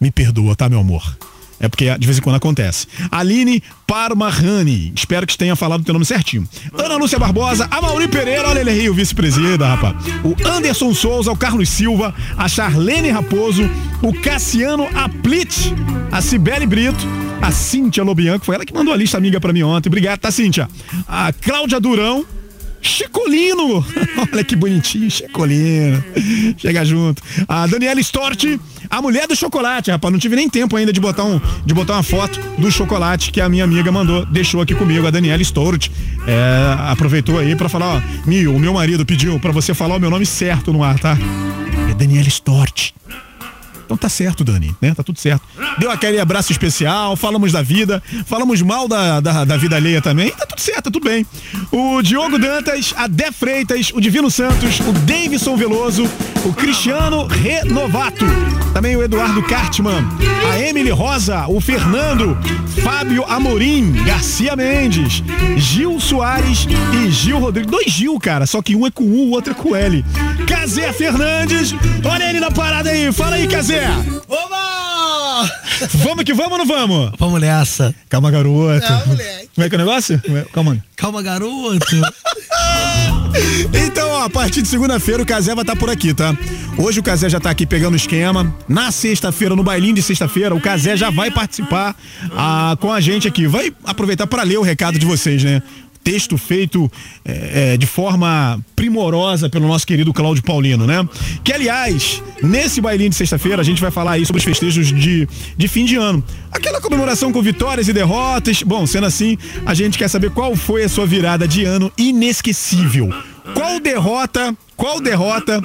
me 0.00 0.10
perdoa, 0.10 0.54
tá, 0.54 0.68
meu 0.68 0.80
amor? 0.80 1.16
É 1.60 1.68
porque 1.68 1.96
de 1.98 2.06
vez 2.06 2.18
em 2.18 2.22
quando 2.22 2.36
acontece. 2.36 2.86
Aline 3.10 3.62
Parmahani. 3.86 4.92
Espero 4.96 5.26
que 5.26 5.36
tenha 5.36 5.54
falado 5.54 5.82
o 5.82 5.84
teu 5.84 5.92
nome 5.92 6.06
certinho. 6.06 6.48
Ana 6.72 6.96
Lúcia 6.96 7.18
Barbosa, 7.18 7.68
a 7.70 7.82
Mauri 7.82 8.08
Pereira, 8.08 8.48
olha 8.48 8.60
ele 8.60 8.70
aí, 8.70 8.88
o 8.88 8.94
vice-presida, 8.94 9.66
rapaz. 9.66 9.94
O 10.24 10.34
Anderson 10.48 10.94
Souza, 10.94 11.30
o 11.30 11.36
Carlos 11.36 11.68
Silva, 11.68 12.14
a 12.36 12.48
Charlene 12.48 13.10
Raposo, 13.10 13.68
o 14.02 14.12
Cassiano 14.12 14.88
Aplit, 14.94 15.74
a 16.10 16.22
Cibele 16.22 16.66
Brito, 16.66 17.06
a 17.42 17.50
Cíntia 17.50 18.02
Lobianco, 18.02 18.44
foi 18.44 18.54
ela 18.54 18.64
que 18.64 18.72
mandou 18.72 18.94
a 18.94 18.96
lista 18.96 19.18
amiga 19.18 19.40
pra 19.40 19.52
mim 19.52 19.62
ontem. 19.62 19.88
Obrigado, 19.88 20.18
tá, 20.20 20.30
Cíntia? 20.30 20.68
A 21.06 21.32
Cláudia 21.32 21.78
Durão, 21.78 22.24
Chicolino! 22.80 23.84
Olha 24.32 24.44
que 24.44 24.56
bonitinho, 24.56 25.10
Chicolino. 25.10 26.02
Chega 26.56 26.84
junto. 26.84 27.22
A 27.46 27.66
Daniela 27.66 28.00
Storti, 28.00 28.60
a 28.88 29.02
mulher 29.02 29.26
do 29.26 29.36
chocolate, 29.36 29.90
rapaz. 29.90 30.12
Não 30.12 30.18
tive 30.18 30.36
nem 30.36 30.48
tempo 30.48 30.76
ainda 30.76 30.92
de 30.92 31.00
botar, 31.00 31.24
um, 31.24 31.40
de 31.64 31.74
botar 31.74 31.94
uma 31.94 32.02
foto 32.02 32.40
do 32.58 32.70
chocolate 32.70 33.30
que 33.30 33.40
a 33.40 33.48
minha 33.48 33.64
amiga 33.64 33.92
mandou, 33.92 34.24
deixou 34.26 34.60
aqui 34.60 34.74
comigo, 34.74 35.06
a 35.06 35.10
Daniela 35.10 35.42
Storti. 35.42 35.90
É, 36.26 36.90
aproveitou 36.90 37.38
aí 37.38 37.54
pra 37.54 37.68
falar, 37.68 37.96
ó, 37.96 38.28
Mio, 38.28 38.54
o 38.54 38.58
meu 38.58 38.72
marido 38.72 39.04
pediu 39.04 39.38
pra 39.38 39.52
você 39.52 39.74
falar 39.74 39.96
o 39.96 40.00
meu 40.00 40.10
nome 40.10 40.26
certo 40.26 40.72
no 40.72 40.82
ar, 40.82 40.98
tá? 40.98 41.16
É 41.90 41.94
Daniela 41.94 42.28
Storti. 42.28 42.94
Então 43.90 43.98
tá 43.98 44.08
certo, 44.08 44.44
Dani, 44.44 44.72
né? 44.80 44.94
Tá 44.94 45.02
tudo 45.02 45.18
certo. 45.18 45.42
Deu 45.76 45.90
aquele 45.90 46.20
abraço 46.20 46.52
especial, 46.52 47.16
falamos 47.16 47.50
da 47.50 47.60
vida, 47.60 48.00
falamos 48.24 48.62
mal 48.62 48.86
da, 48.86 49.18
da, 49.18 49.44
da 49.44 49.56
vida 49.56 49.74
alheia 49.74 50.00
também. 50.00 50.30
Tá 50.30 50.46
tudo 50.46 50.60
certo, 50.60 50.84
tá 50.84 50.90
tudo 50.92 51.02
bem. 51.02 51.26
O 51.72 52.00
Diogo 52.00 52.38
Dantas, 52.38 52.94
a 52.96 53.08
Dé 53.08 53.32
Freitas, 53.32 53.90
o 53.92 54.00
Divino 54.00 54.30
Santos, 54.30 54.78
o 54.78 54.92
Davidson 54.92 55.56
Veloso, 55.56 56.08
o 56.44 56.52
Cristiano 56.52 57.26
Renovato, 57.26 58.24
também 58.72 58.94
o 58.94 59.02
Eduardo 59.02 59.42
Cartman, 59.42 60.06
a 60.52 60.60
Emily 60.60 60.90
Rosa, 60.90 61.48
o 61.48 61.60
Fernando, 61.60 62.38
Fábio 62.84 63.24
Amorim, 63.24 63.90
Garcia 64.04 64.54
Mendes, 64.54 65.24
Gil 65.56 65.98
Soares 65.98 66.64
e 66.94 67.10
Gil 67.10 67.40
Rodrigues. 67.40 67.70
Dois 67.70 67.90
Gil, 67.90 68.18
cara, 68.20 68.46
só 68.46 68.62
que 68.62 68.76
um 68.76 68.86
é 68.86 68.90
com 68.92 69.02
U, 69.02 69.26
o 69.26 69.30
outro 69.30 69.50
é 69.50 69.54
com 69.54 69.74
L. 69.74 70.04
Casé 70.46 70.92
Fernandes, 70.92 71.74
olha 72.04 72.30
ele 72.30 72.38
na 72.38 72.52
parada 72.52 72.90
aí, 72.90 73.12
fala 73.12 73.34
aí, 73.34 73.48
Oba! 74.28 75.50
Vamos 75.94 76.24
que 76.24 76.34
vamos 76.34 76.52
ou 76.52 76.58
não 76.58 76.66
vamos? 76.66 77.12
Vamos 77.18 77.40
nessa. 77.40 77.94
Calma, 78.08 78.30
garoto. 78.30 78.90
Não, 78.90 79.06
moleque. 79.06 79.48
Como 79.54 79.66
é 79.66 79.68
que 79.68 79.74
é 79.74 79.78
o 79.78 79.80
negócio? 79.80 80.22
Calma. 80.52 80.84
Calma, 80.96 81.22
garoto. 81.22 81.86
Então, 83.72 84.08
ó, 84.08 84.24
a 84.24 84.30
partir 84.30 84.62
de 84.62 84.68
segunda-feira 84.68 85.22
o 85.22 85.26
Casé 85.26 85.54
vai 85.54 85.62
estar 85.62 85.76
por 85.76 85.88
aqui, 85.88 86.12
tá? 86.12 86.36
Hoje 86.76 86.98
o 87.00 87.02
Casé 87.02 87.28
já 87.28 87.38
tá 87.38 87.50
aqui 87.50 87.64
pegando 87.64 87.94
o 87.94 87.96
esquema. 87.96 88.54
Na 88.68 88.90
sexta-feira, 88.90 89.54
no 89.54 89.62
bailinho 89.62 89.94
de 89.94 90.02
sexta-feira, 90.02 90.54
o 90.54 90.60
Casé 90.60 90.96
já 90.96 91.10
vai 91.10 91.30
participar 91.30 91.94
ah, 92.32 92.76
com 92.80 92.92
a 92.92 93.00
gente 93.00 93.28
aqui. 93.28 93.46
Vai 93.46 93.72
aproveitar 93.84 94.26
para 94.26 94.42
ler 94.42 94.58
o 94.58 94.62
recado 94.62 94.98
de 94.98 95.06
vocês, 95.06 95.44
né? 95.44 95.62
Texto 96.02 96.38
feito 96.38 96.90
é, 97.24 97.72
é, 97.72 97.76
de 97.76 97.86
forma 97.86 98.58
primorosa 98.74 99.48
pelo 99.50 99.68
nosso 99.68 99.86
querido 99.86 100.12
Cláudio 100.12 100.42
Paulino, 100.42 100.86
né? 100.86 101.06
Que, 101.44 101.52
aliás, 101.52 102.22
nesse 102.42 102.80
bailinho 102.80 103.10
de 103.10 103.16
sexta-feira, 103.16 103.60
a 103.60 103.64
gente 103.64 103.80
vai 103.80 103.90
falar 103.90 104.12
aí 104.12 104.24
sobre 104.24 104.38
os 104.40 104.44
festejos 104.44 104.88
de, 104.88 105.28
de 105.56 105.68
fim 105.68 105.84
de 105.84 105.96
ano. 105.96 106.24
Aquela 106.50 106.80
comemoração 106.80 107.32
com 107.32 107.42
vitórias 107.42 107.88
e 107.88 107.92
derrotas. 107.92 108.62
Bom, 108.62 108.86
sendo 108.86 109.06
assim, 109.06 109.36
a 109.64 109.74
gente 109.74 109.98
quer 109.98 110.08
saber 110.08 110.30
qual 110.30 110.56
foi 110.56 110.84
a 110.84 110.88
sua 110.88 111.06
virada 111.06 111.46
de 111.46 111.64
ano 111.64 111.92
inesquecível. 111.98 113.12
Qual 113.54 113.80
derrota, 113.80 114.56
qual 114.76 115.00
derrota 115.00 115.60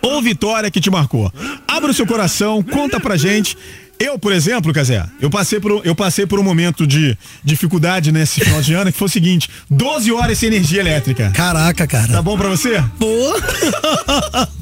ou 0.00 0.22
vitória 0.22 0.70
que 0.70 0.80
te 0.80 0.90
marcou? 0.90 1.32
Abra 1.66 1.90
o 1.90 1.94
seu 1.94 2.06
coração, 2.06 2.62
conta 2.62 2.98
pra 2.98 3.16
gente. 3.16 3.56
Eu, 4.00 4.18
por 4.18 4.32
exemplo, 4.32 4.72
Casé, 4.72 5.04
eu 5.20 5.28
passei 5.28 5.60
por, 5.60 5.70
um- 5.72 5.80
eu 5.84 5.94
passei 5.94 6.26
por 6.26 6.40
um 6.40 6.42
momento 6.42 6.86
de 6.86 7.16
dificuldade 7.44 8.10
nesse 8.10 8.40
final 8.40 8.62
de 8.62 8.72
ano 8.72 8.90
que 8.90 8.98
foi 8.98 9.06
o 9.06 9.10
seguinte: 9.10 9.48
12 9.70 10.10
horas 10.10 10.38
sem 10.38 10.48
energia 10.48 10.80
elétrica. 10.80 11.30
Caraca, 11.34 11.86
cara. 11.86 12.08
Tá 12.14 12.22
bom 12.22 12.36
pra 12.38 12.48
você? 12.48 12.82
Pô. 12.98 13.06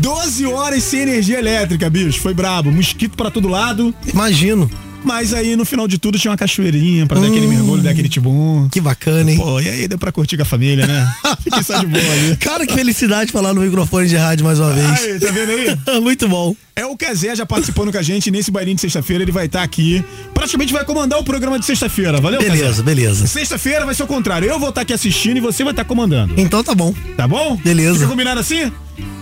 12 0.00 0.46
horas 0.46 0.82
sem 0.84 1.00
energia 1.00 1.38
elétrica, 1.38 1.88
bicho. 1.90 2.20
Foi 2.20 2.32
brabo. 2.34 2.70
Mosquito 2.70 3.16
pra 3.16 3.30
todo 3.30 3.48
lado. 3.48 3.94
Imagino. 4.12 4.70
Mas 5.04 5.32
aí 5.32 5.54
no 5.56 5.64
final 5.64 5.86
de 5.86 5.96
tudo 5.96 6.18
tinha 6.18 6.30
uma 6.30 6.36
cachoeirinha 6.36 7.06
pra 7.06 7.20
dar 7.20 7.28
aquele 7.28 7.46
mergulho, 7.46 7.82
dar 7.82 7.90
aquele 7.90 8.08
tibum. 8.08 8.68
Que 8.68 8.80
bacana, 8.80 9.30
hein? 9.30 9.38
Pô, 9.38 9.60
e 9.60 9.68
aí 9.68 9.86
deu 9.88 9.96
pra 9.96 10.10
curtir 10.10 10.36
com 10.36 10.42
a 10.42 10.46
família, 10.46 10.86
né? 10.86 11.14
Fiquei 11.42 11.62
só 11.62 11.78
de 11.78 11.86
boa 11.86 12.02
ali. 12.12 12.36
Cara, 12.36 12.66
que 12.66 12.74
felicidade 12.74 13.30
falar 13.30 13.54
no 13.54 13.60
microfone 13.60 14.08
de 14.08 14.16
rádio 14.16 14.44
mais 14.44 14.58
uma 14.58 14.72
vez. 14.72 15.20
Tá 15.20 15.30
vendo 15.30 15.50
aí? 15.52 16.00
Muito 16.02 16.28
bom. 16.28 16.54
É 16.78 16.86
o 16.86 16.96
Casé 16.96 17.34
já 17.34 17.44
participando 17.44 17.90
com 17.90 17.98
a 17.98 18.02
gente 18.02 18.30
nesse 18.30 18.52
bailinho 18.52 18.76
de 18.76 18.80
sexta-feira. 18.82 19.24
Ele 19.24 19.32
vai 19.32 19.46
estar 19.46 19.64
aqui. 19.64 20.04
Praticamente 20.32 20.72
vai 20.72 20.84
comandar 20.84 21.18
o 21.18 21.24
programa 21.24 21.58
de 21.58 21.66
sexta-feira. 21.66 22.20
Valeu, 22.20 22.40
Beleza, 22.40 22.84
beleza. 22.84 23.26
Sexta-feira 23.26 23.84
vai 23.84 23.96
ser 23.96 24.04
o 24.04 24.06
contrário. 24.06 24.48
Eu 24.48 24.60
vou 24.60 24.68
estar 24.68 24.82
aqui 24.82 24.92
assistindo 24.92 25.38
e 25.38 25.40
você 25.40 25.64
vai 25.64 25.72
estar 25.72 25.84
comandando. 25.84 26.34
Então 26.36 26.62
tá 26.62 26.76
bom. 26.76 26.94
Tá 27.16 27.26
bom? 27.26 27.56
Beleza. 27.56 27.98
Fica 27.98 28.06
combinado 28.08 28.38
assim? 28.38 28.70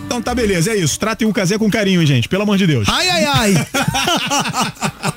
Então 0.06 0.20
tá 0.20 0.34
beleza, 0.34 0.70
é 0.70 0.76
isso. 0.76 1.00
Tratem 1.00 1.26
o 1.26 1.32
Casé 1.32 1.58
com 1.58 1.70
carinho, 1.70 2.00
hein, 2.00 2.06
gente. 2.06 2.28
Pelo 2.28 2.42
amor 2.42 2.58
de 2.58 2.66
Deus. 2.66 2.86
Ai, 2.88 3.08
ai, 3.08 3.24
ai. 3.24 3.66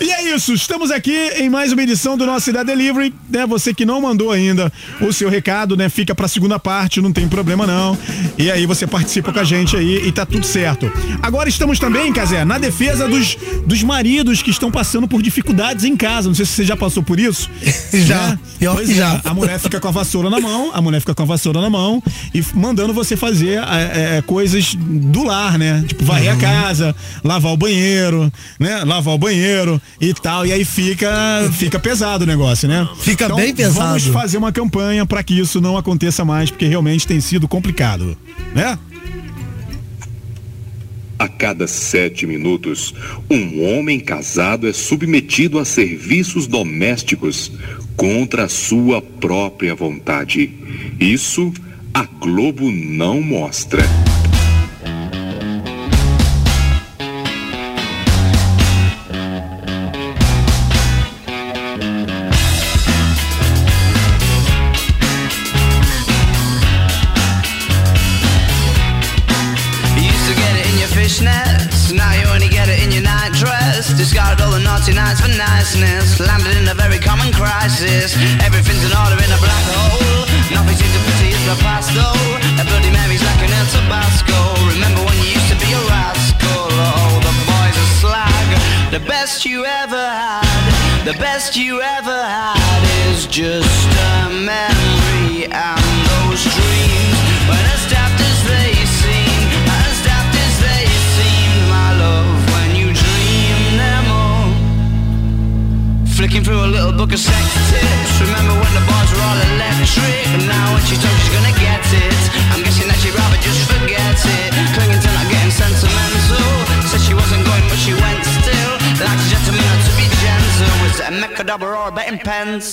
E 0.00 0.10
é 0.10 0.34
isso, 0.34 0.54
estamos 0.54 0.90
aqui 0.90 1.14
em 1.36 1.50
mais 1.50 1.70
uma 1.72 1.82
edição 1.82 2.16
do 2.16 2.24
nosso 2.24 2.46
Cidade 2.46 2.66
Delivery, 2.66 3.12
né? 3.28 3.46
Você 3.46 3.74
que 3.74 3.84
não 3.84 4.00
mandou 4.00 4.30
ainda 4.30 4.72
o 5.02 5.12
seu 5.12 5.28
recado, 5.28 5.76
né? 5.76 5.90
Fica 5.90 6.14
pra 6.14 6.26
segunda 6.28 6.58
parte, 6.58 7.00
não 7.00 7.12
tem 7.12 7.28
problema 7.28 7.66
não. 7.66 7.98
E 8.38 8.50
aí 8.50 8.64
você 8.64 8.86
participa 8.86 9.32
com 9.32 9.38
a 9.38 9.44
gente 9.44 9.76
aí 9.76 10.06
e 10.06 10.12
tá 10.12 10.24
tudo 10.24 10.46
certo. 10.46 10.90
Agora 11.22 11.48
estamos 11.54 11.78
também, 11.78 12.12
Casé, 12.12 12.44
na 12.44 12.58
defesa 12.58 13.08
dos, 13.08 13.36
dos 13.66 13.82
maridos 13.82 14.42
que 14.42 14.50
estão 14.50 14.70
passando 14.70 15.08
por 15.08 15.22
dificuldades 15.22 15.84
em 15.84 15.96
casa. 15.96 16.28
Não 16.28 16.34
sei 16.34 16.44
se 16.44 16.52
você 16.52 16.64
já 16.64 16.76
passou 16.76 17.02
por 17.02 17.18
isso. 17.18 17.48
Já. 17.94 18.28
Né? 18.28 18.38
Pois 18.74 18.86
que 18.86 18.94
é, 18.94 18.96
já. 18.96 19.20
A 19.24 19.34
mulher 19.34 19.58
fica 19.60 19.78
com 19.78 19.88
a 19.88 19.90
vassoura 19.90 20.28
na 20.30 20.40
mão, 20.40 20.70
a 20.74 20.80
mulher 20.80 20.98
fica 21.00 21.14
com 21.14 21.22
a 21.22 21.26
vassoura 21.26 21.60
na 21.60 21.68
mão 21.70 22.02
e 22.34 22.42
mandando 22.54 22.92
você 22.94 23.16
fazer 23.16 23.62
é, 23.62 24.16
é, 24.18 24.22
coisas 24.22 24.74
do 24.74 25.22
lar, 25.24 25.58
né? 25.58 25.84
Tipo, 25.86 26.04
varrer 26.04 26.32
Uhum. 26.32 26.38
a 26.38 26.40
casa, 26.40 26.96
lavar 27.22 27.52
o 27.52 27.56
banheiro, 27.56 28.32
né? 28.58 28.82
Lavar 28.84 29.14
o 29.14 29.18
banheiro 29.18 29.80
e 30.00 30.12
tal. 30.14 30.46
E 30.46 30.52
aí 30.52 30.64
fica, 30.64 31.08
fica 31.52 31.78
pesado 31.78 32.24
o 32.24 32.26
negócio, 32.26 32.66
né? 32.68 32.88
Fica 33.00 33.26
Então, 33.26 33.36
bem 33.36 33.54
pesado. 33.54 33.86
Vamos 33.86 34.06
fazer 34.06 34.38
uma 34.38 34.50
campanha 34.52 35.04
para 35.06 35.22
que 35.22 35.38
isso 35.38 35.60
não 35.60 35.76
aconteça 35.76 36.24
mais, 36.24 36.50
porque 36.50 36.66
realmente 36.66 37.06
tem 37.06 37.20
sido 37.20 37.46
complicado, 37.46 38.16
né? 38.54 38.78
A 41.18 41.28
cada 41.28 41.66
sete 41.66 42.26
minutos, 42.26 42.92
um 43.30 43.64
homem 43.64 44.00
casado 44.00 44.68
é 44.68 44.72
submetido 44.72 45.58
a 45.58 45.64
serviços 45.64 46.46
domésticos 46.46 47.52
contra 47.96 48.44
a 48.44 48.48
sua 48.48 49.00
própria 49.00 49.74
vontade. 49.74 50.50
Isso 50.98 51.52
a 51.92 52.04
Globo 52.04 52.70
não 52.70 53.20
mostra. 53.20 53.82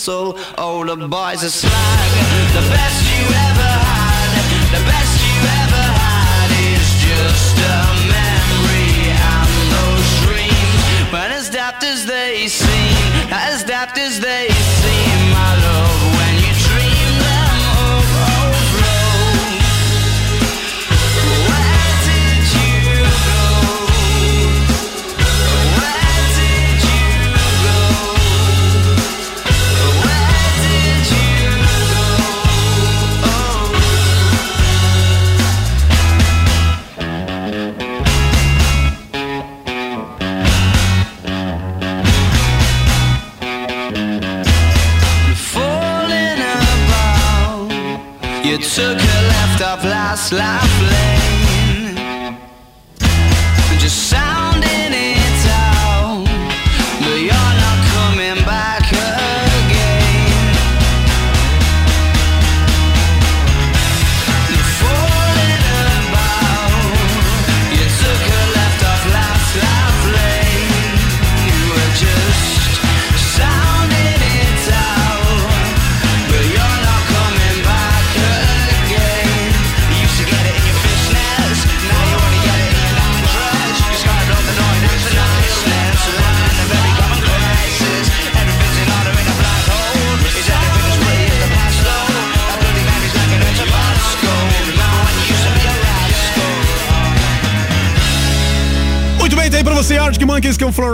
Pencil? 0.01 0.35
Oh, 0.57 0.83
the 0.83 0.95
boys 1.07 1.43
are 1.43 1.49
slag. 1.49 2.11
The 2.57 2.65
best 2.73 3.01
you 3.13 3.23
ever 3.49 3.71
had, 3.85 4.33
the 4.73 4.83
best 4.89 5.13
you 5.27 5.37
ever 5.61 5.85
had 6.01 6.49
is 6.73 6.87
just 7.05 7.55
a 7.61 7.77
memory 8.09 9.13
and 9.13 9.53
those 9.75 10.09
dreams. 10.25 11.13
When 11.13 11.31
as 11.31 11.49
daft 11.49 11.83
as 11.83 12.05
they 12.05 12.47
seem, 12.47 13.29
as 13.29 13.63
daft 13.63 13.97
as 13.99 14.19
they 14.19 14.40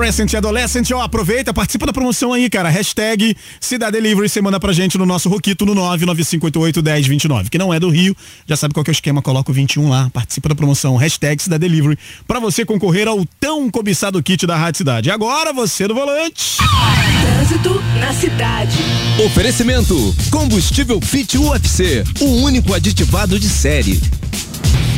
Um 0.08 0.10
Fluorescent 0.10 0.34
Adolescent. 0.36 0.92
Ó, 0.92 1.02
aproveita, 1.02 1.54
participa 1.54 1.86
da 1.86 1.92
promoção 1.92 2.32
aí, 2.32 2.50
cara. 2.50 2.70
Hashtag 2.70 3.36
Cidade 3.60 3.92
Delivery, 3.92 4.30
você 4.30 4.42
manda 4.42 4.58
pra 4.58 4.72
gente 4.72 4.98
no 4.98 5.06
nosso 5.06 5.28
Roquito 5.28 5.66
no 5.66 5.76
995881029. 5.76 7.50
Que 7.50 7.58
não 7.58 7.74
é 7.74 7.80
do 7.80 7.90
Rio, 7.90 8.16
já 8.48 8.56
sabe 8.56 8.74
qual 8.74 8.86
que 8.86 8.90
é 8.90 8.94
o 8.94 8.96
esquema, 8.96 9.22
coloca 9.22 9.52
o 9.52 9.54
21 9.54 9.90
lá. 9.90 10.10
Participa 10.12 10.48
da 10.48 10.56
promoção, 10.56 10.96
hashtag 10.96 11.44
Cidade 11.44 11.60
Delivery, 11.60 12.00
pra 12.26 12.40
você 12.40 12.64
concorrer 12.64 13.06
ao 13.06 13.26
tão 13.38 13.70
cobiçado 13.70 14.24
kit 14.24 14.48
da 14.48 14.56
Rádio 14.56 14.78
Cidade. 14.78 15.10
E 15.10 15.12
agora, 15.12 15.52
você 15.52 15.86
do 15.90 15.94
volante. 15.94 16.58
Trânsito 17.22 17.84
na 18.00 18.14
cidade. 18.14 18.78
Oferecimento: 19.26 20.16
Combustível 20.32 21.02
Fit 21.02 21.38
UFC, 21.38 22.06
o 22.22 22.44
único 22.44 22.74
aditivado 22.74 23.38
de 23.38 23.50
série. 23.50 24.00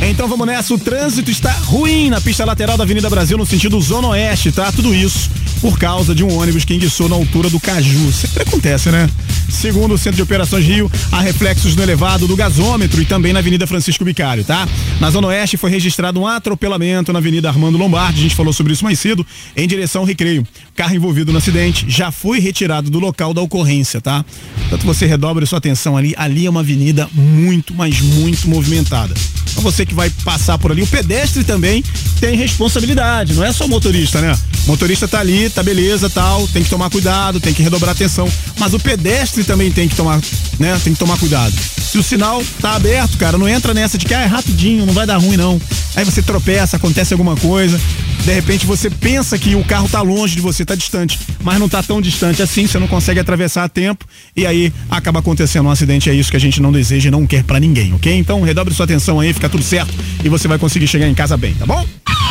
Então 0.02 0.26
vamos 0.26 0.46
nessa, 0.46 0.74
o 0.74 0.78
trânsito 0.78 1.30
está 1.30 1.52
ruim 1.52 2.10
na 2.10 2.20
pista 2.20 2.44
lateral 2.44 2.76
da 2.76 2.84
Avenida 2.84 3.08
Brasil 3.10 3.36
no 3.36 3.44
sentido 3.44 3.80
Zona 3.80 4.08
Oeste, 4.08 4.50
tá? 4.50 4.72
Tudo 4.72 4.94
isso 4.94 5.30
por 5.60 5.78
causa 5.78 6.14
de 6.14 6.24
um 6.24 6.38
ônibus 6.38 6.64
que 6.64 6.74
enguiçou 6.74 7.08
na 7.08 7.14
altura 7.14 7.50
do 7.50 7.60
Caju. 7.60 8.10
Sempre 8.12 8.42
acontece, 8.42 8.90
né? 8.90 9.08
Segundo 9.50 9.94
o 9.94 9.98
Centro 9.98 10.16
de 10.16 10.22
Operações 10.22 10.64
Rio, 10.64 10.90
há 11.12 11.20
reflexos 11.20 11.76
no 11.76 11.82
elevado 11.82 12.26
do 12.26 12.34
gasômetro 12.34 13.02
e 13.02 13.04
também 13.04 13.32
na 13.32 13.40
Avenida 13.40 13.66
Francisco 13.66 14.04
Bicário, 14.04 14.42
tá? 14.42 14.66
Na 14.98 15.10
Zona 15.10 15.28
Oeste 15.28 15.56
foi 15.56 15.70
registrado 15.70 16.20
um 16.20 16.26
atropelamento 16.26 17.12
na 17.12 17.18
Avenida 17.18 17.48
Armando 17.48 17.76
Lombardi, 17.76 18.20
a 18.20 18.22
gente 18.22 18.34
falou 18.34 18.52
sobre 18.52 18.72
isso 18.72 18.84
mais 18.84 18.98
cedo, 18.98 19.26
em 19.54 19.68
direção 19.68 20.02
ao 20.02 20.06
Recreio. 20.06 20.46
Carro 20.74 20.94
envolvido 20.94 21.30
no 21.30 21.38
acidente 21.38 21.84
já 21.88 22.10
foi 22.10 22.38
retirado 22.38 22.90
do 22.90 22.98
local 22.98 23.34
da 23.34 23.42
ocorrência, 23.42 24.00
tá? 24.00 24.24
Portanto, 24.60 24.86
você 24.86 25.04
redobre 25.04 25.44
sua 25.44 25.58
atenção 25.58 25.96
ali, 25.96 26.14
ali 26.16 26.46
é 26.46 26.50
uma 26.50 26.60
avenida 26.60 27.08
muito, 27.12 27.74
mas 27.74 28.00
muito 28.00 28.48
movimentada. 28.48 29.12
Então 29.50 29.62
você 29.62 29.84
que 29.90 29.94
vai 29.94 30.08
passar 30.24 30.56
por 30.56 30.70
ali, 30.70 30.82
o 30.82 30.86
pedestre 30.86 31.42
também 31.42 31.82
tem 32.20 32.36
responsabilidade, 32.36 33.34
não 33.34 33.44
é 33.44 33.52
só 33.52 33.64
o 33.64 33.68
motorista, 33.68 34.20
né? 34.20 34.32
O 34.64 34.68
motorista 34.68 35.08
tá 35.08 35.18
ali, 35.18 35.50
tá 35.50 35.64
beleza, 35.64 36.08
tal, 36.08 36.46
tem 36.48 36.62
que 36.62 36.70
tomar 36.70 36.88
cuidado, 36.90 37.40
tem 37.40 37.52
que 37.52 37.62
redobrar 37.62 37.90
atenção, 37.90 38.30
mas 38.58 38.72
o 38.72 38.78
pedestre 38.78 39.42
também 39.42 39.72
tem 39.72 39.88
que 39.88 39.96
tomar, 39.96 40.20
né? 40.60 40.80
Tem 40.84 40.92
que 40.92 40.98
tomar 40.98 41.18
cuidado. 41.18 41.52
Se 41.52 41.98
o 41.98 42.02
sinal 42.04 42.40
tá 42.60 42.76
aberto, 42.76 43.18
cara, 43.18 43.36
não 43.36 43.48
entra 43.48 43.74
nessa 43.74 43.98
de 43.98 44.06
que 44.06 44.14
ah, 44.14 44.20
é 44.20 44.26
rapidinho, 44.26 44.86
não 44.86 44.94
vai 44.94 45.06
dar 45.06 45.16
ruim 45.16 45.36
não. 45.36 45.60
Aí 45.96 46.04
você 46.04 46.22
tropeça, 46.22 46.76
acontece 46.76 47.12
alguma 47.12 47.34
coisa, 47.34 47.80
de 48.24 48.32
repente 48.32 48.66
você 48.66 48.88
pensa 48.88 49.36
que 49.36 49.56
o 49.56 49.64
carro 49.64 49.88
tá 49.88 50.00
longe 50.02 50.36
de 50.36 50.40
você, 50.40 50.64
tá 50.64 50.76
distante, 50.76 51.18
mas 51.42 51.58
não 51.58 51.68
tá 51.68 51.82
tão 51.82 52.00
distante 52.00 52.42
assim, 52.42 52.66
você 52.66 52.78
não 52.78 52.86
consegue 52.86 53.18
atravessar 53.18 53.64
a 53.64 53.68
tempo 53.68 54.04
e 54.36 54.46
aí 54.46 54.72
acaba 54.88 55.18
acontecendo 55.18 55.66
um 55.66 55.70
acidente, 55.70 56.08
é 56.08 56.14
isso 56.14 56.30
que 56.30 56.36
a 56.36 56.40
gente 56.40 56.60
não 56.62 56.70
deseja 56.70 57.08
e 57.08 57.10
não 57.10 57.26
quer 57.26 57.42
pra 57.42 57.58
ninguém, 57.58 57.92
ok? 57.94 58.16
Então 58.16 58.40
redobre 58.42 58.72
sua 58.72 58.84
atenção 58.84 59.18
aí, 59.18 59.32
fica 59.32 59.48
tudo 59.48 59.64
certo 59.64 59.79
e 60.24 60.28
você 60.28 60.48
vai 60.48 60.58
conseguir 60.58 60.86
chegar 60.86 61.08
em 61.08 61.14
casa 61.14 61.36
bem, 61.36 61.54
tá 61.54 61.66
bom? 61.66 61.86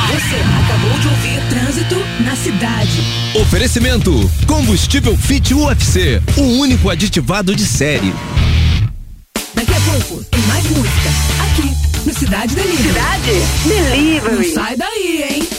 Você 0.08 0.36
acabou 0.36 1.00
de 1.00 1.08
ouvir 1.08 1.40
Trânsito 1.50 1.96
na 2.24 2.36
cidade. 2.36 3.02
Oferecimento: 3.36 4.32
Combustível 4.48 5.16
Fit 5.18 5.54
UFC, 5.54 6.22
o 6.38 6.42
único 6.60 6.90
aditivado 6.90 7.56
de 7.56 7.66
série. 7.66 8.14
Daqui 9.54 9.74
a 9.74 9.80
pouco 9.80 10.24
tem 10.26 10.42
mais 10.42 10.64
música. 10.66 11.10
Aqui, 11.44 11.74
no 12.06 12.14
Cidade 12.14 12.56
Delivery. 12.56 12.88
Cidade 12.88 13.44
Delivery. 13.66 14.48
Não 14.48 14.54
sai 14.54 14.76
daí, 14.78 15.24
hein? 15.30 15.50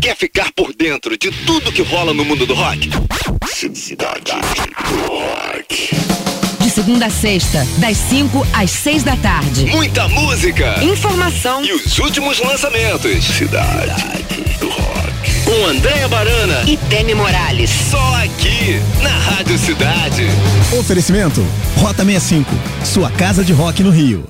Quer 0.00 0.16
ficar 0.16 0.50
por 0.56 0.74
dentro 0.74 1.16
de 1.16 1.30
tudo 1.30 1.72
que 1.72 1.82
rola 1.82 2.12
no 2.12 2.24
mundo 2.24 2.44
do 2.46 2.54
rock? 2.54 2.90
Cidade 3.74 4.24
do 4.24 5.06
Rock. 5.06 6.21
Segunda 6.74 7.06
a 7.06 7.10
sexta, 7.10 7.66
das 7.76 7.98
5 7.98 8.46
às 8.52 8.70
6 8.70 9.02
da 9.02 9.14
tarde. 9.16 9.66
Muita 9.66 10.08
música 10.08 10.82
Informação. 10.82 11.62
e 11.62 11.72
os 11.72 11.98
últimos 11.98 12.40
lançamentos. 12.40 13.22
Cidade 13.24 13.92
do 14.58 14.68
Rock. 14.70 15.42
Com 15.44 15.66
Andréa 15.66 16.08
Barana 16.08 16.62
E 16.66 16.78
Temi 16.88 17.14
Morales. 17.14 17.70
só 17.90 18.14
aqui 18.24 18.80
na 19.02 19.10
Rádio 19.10 19.58
Cidade. 19.58 20.26
Oferecimento 20.78 21.46
Rota 21.76 22.04
65, 22.04 22.50
sua 22.84 23.10
casa 23.10 23.44
de 23.44 23.52
rock 23.52 23.82
no 23.82 23.90
Rio. 23.90 24.26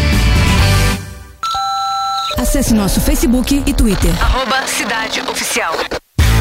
Acesse 2.49 2.73
nosso 2.73 2.99
Facebook 2.99 3.63
e 3.67 3.75
Twitter. 3.75 4.11
Arroba 4.23 4.67
Cidade 4.67 5.21
Oficial. 5.21 5.75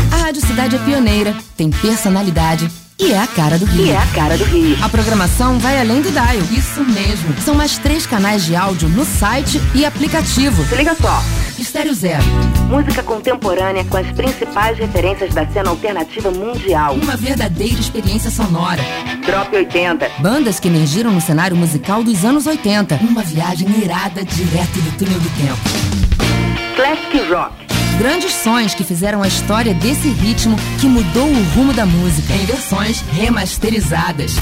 A 0.09 0.15
Rádio 0.15 0.39
Cidade 0.41 0.77
é 0.77 0.79
pioneira, 0.79 1.35
tem 1.57 1.69
personalidade 1.69 2.71
e 2.99 3.11
é 3.11 3.19
a 3.19 3.27
cara 3.27 3.59
do 3.59 3.65
Rio. 3.65 3.85
E 3.85 3.91
é 3.91 3.97
a 3.97 4.07
cara 4.07 4.37
do 4.37 4.43
Rio. 4.45 4.75
A 4.81 4.89
programação 4.89 5.59
vai 5.59 5.79
além 5.79 6.01
do 6.01 6.11
dial. 6.11 6.25
Isso 6.51 6.83
mesmo. 6.83 7.39
São 7.41 7.53
mais 7.53 7.77
três 7.77 8.07
canais 8.07 8.43
de 8.43 8.55
áudio 8.55 8.89
no 8.89 9.05
site 9.05 9.61
e 9.75 9.85
aplicativo. 9.85 10.65
Se 10.65 10.75
liga 10.75 10.95
só. 10.95 11.21
Estéreo 11.59 11.93
Zero. 11.93 12.23
Música 12.69 13.03
contemporânea 13.03 13.85
com 13.85 13.97
as 13.97 14.07
principais 14.11 14.79
referências 14.79 15.33
da 15.33 15.45
cena 15.47 15.69
alternativa 15.69 16.31
mundial. 16.31 16.95
Uma 16.95 17.15
verdadeira 17.15 17.79
experiência 17.79 18.31
sonora. 18.31 18.81
Drop 19.25 19.55
80. 19.55 20.09
Bandas 20.19 20.59
que 20.59 20.67
emergiram 20.67 21.11
no 21.11 21.21
cenário 21.21 21.55
musical 21.55 22.03
dos 22.03 22.25
anos 22.25 22.47
80. 22.47 22.95
Uma 22.95 23.21
viagem 23.21 23.69
irada 23.79 24.23
direto 24.23 24.81
do 24.81 24.97
túnel 24.97 25.19
do 25.19 25.29
tempo. 25.37 26.75
Classic 26.75 27.31
Rock. 27.31 27.66
Grandes 27.97 28.31
sons 28.31 28.75
que 28.75 28.83
fizeram 28.83 29.23
a 29.23 29.27
história 29.27 29.73
desse 29.73 30.07
ritmo 30.09 30.55
que 30.79 30.85
mudou 30.85 31.27
o 31.27 31.43
rumo 31.55 31.73
da 31.73 31.83
música. 31.83 32.31
Em 32.31 32.45
versões 32.45 33.01
remasterizadas. 33.01 34.35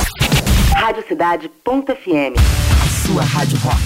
Radiocidade.fm. 0.76 2.36
A 2.84 3.08
sua 3.08 3.24
rádio 3.24 3.58
rock. 3.60 3.82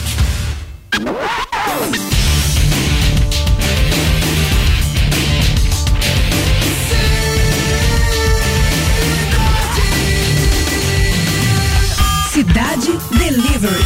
Cidade 12.32 12.92
Delivery. 13.20 13.84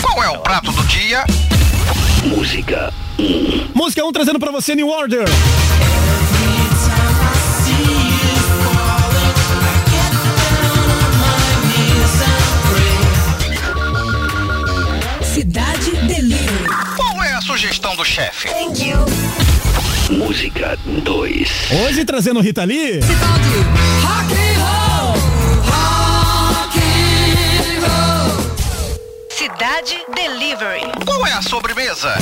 Qual 0.00 0.24
é 0.24 0.30
o 0.30 0.38
prato 0.38 0.72
do 0.72 0.82
dia? 0.84 1.24
Música. 2.24 3.01
Música 3.74 4.04
1 4.04 4.12
trazendo 4.12 4.38
pra 4.38 4.50
você 4.50 4.74
New 4.74 4.88
Order. 4.88 5.24
Cidade 15.22 15.90
Delivery. 16.06 16.68
Qual 16.96 17.24
é 17.24 17.32
a 17.34 17.40
sugestão 17.40 17.96
do 17.96 18.04
chefe? 18.04 18.48
Música 20.10 20.78
2. 20.86 21.48
Hoje 21.86 22.04
trazendo 22.04 22.40
Rita 22.40 22.64
Lee. 22.64 23.00
Rock 24.02 24.34
and 24.34 24.58
roll. 24.60 25.14
Rock 25.64 26.78
and 26.78 27.80
roll. 27.80 28.52
Cidade 29.30 29.98
Delivery. 30.14 30.82
Qual 31.04 31.26
é 31.26 31.32
a 31.32 31.42
sobremesa? 31.42 32.14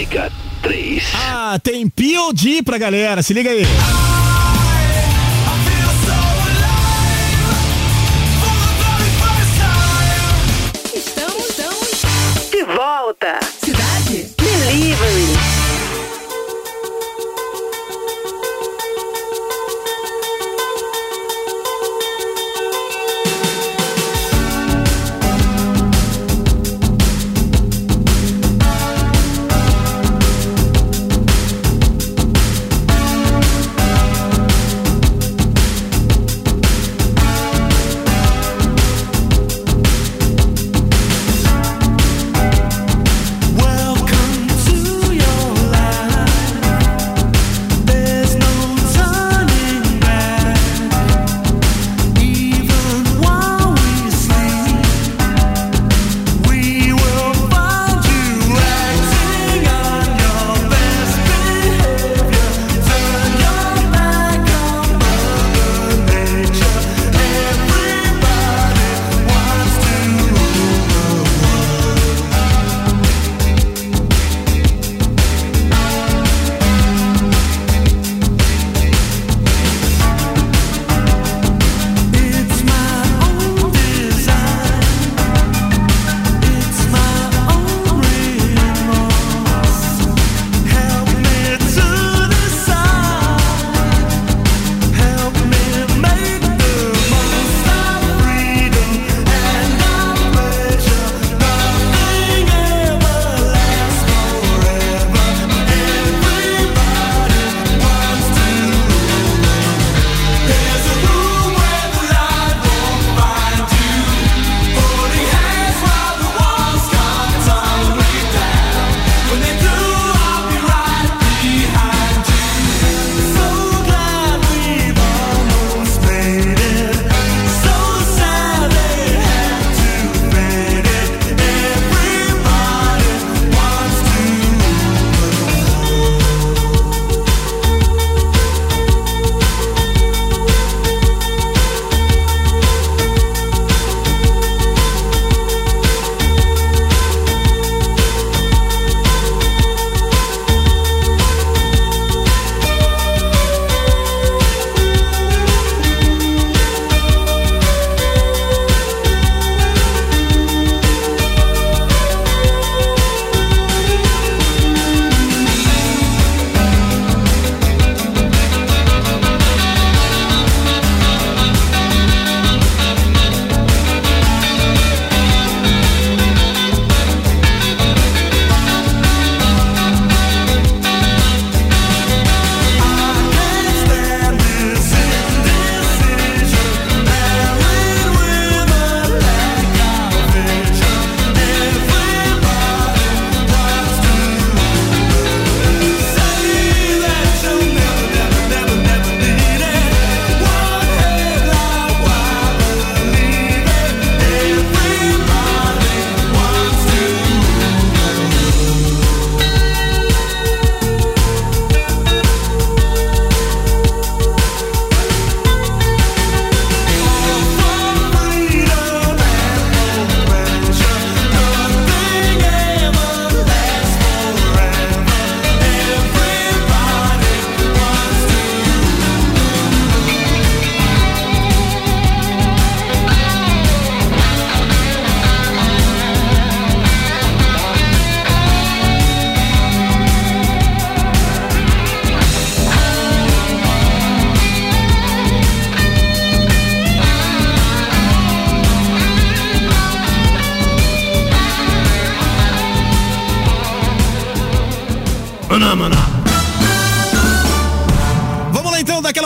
Música 0.00 0.32
3. 0.62 1.04
Ah, 1.14 1.58
tem 1.62 1.86
POD 1.86 2.62
pra 2.62 2.78
galera, 2.78 3.22
se 3.22 3.34
liga 3.34 3.50
aí. 3.50 3.66
Estamos, 10.94 11.48
estamos. 11.50 12.50
De 12.50 12.64
volta. 12.64 13.40
Cidade 13.62 14.26
Delivery. 14.38 15.59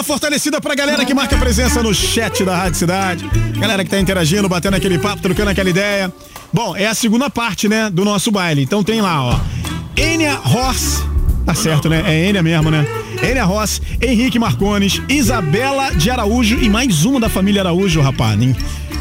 Fortalecida 0.05 0.61
pra 0.61 0.75
galera 0.75 1.05
que 1.05 1.15
marca 1.15 1.37
presença 1.37 1.83
no 1.83 1.93
chat 1.95 2.45
da 2.45 2.57
Rádio 2.57 2.79
Cidade. 2.79 3.29
Galera 3.59 3.83
que 3.83 3.91
tá 3.91 3.99
interagindo, 3.99 4.49
batendo 4.49 4.75
aquele 4.77 4.99
papo, 4.99 5.23
trocando 5.23 5.51
aquela 5.51 5.69
ideia. 5.71 6.13
Bom, 6.53 6.77
é 6.77 6.87
a 6.87 6.95
segunda 6.95 7.29
parte, 7.31 7.69
né, 7.69 7.91
do 7.91 8.05
nosso 8.05 8.31
baile. 8.31 8.63
Então 8.63 8.85
tem 8.85 9.01
lá, 9.01 9.23
ó. 9.25 9.41
Enia 9.97 10.35
Ross. 10.35 11.03
Tá 11.47 11.55
certo, 11.55 11.89
né? 11.89 12.03
É 12.07 12.29
Enia 12.29 12.43
mesmo, 12.43 12.71
né? 12.71 12.87
Enia 13.23 13.45
Ross, 13.45 13.81
Henrique 14.01 14.39
Marcones, 14.39 15.01
Isabela 15.09 15.91
de 15.95 16.11
Araújo 16.11 16.59
e 16.61 16.69
mais 16.69 17.05
uma 17.05 17.19
da 17.21 17.29
família 17.29 17.63
Araújo, 17.63 18.01
rapaz. 18.01 18.41
hein? 18.41 18.57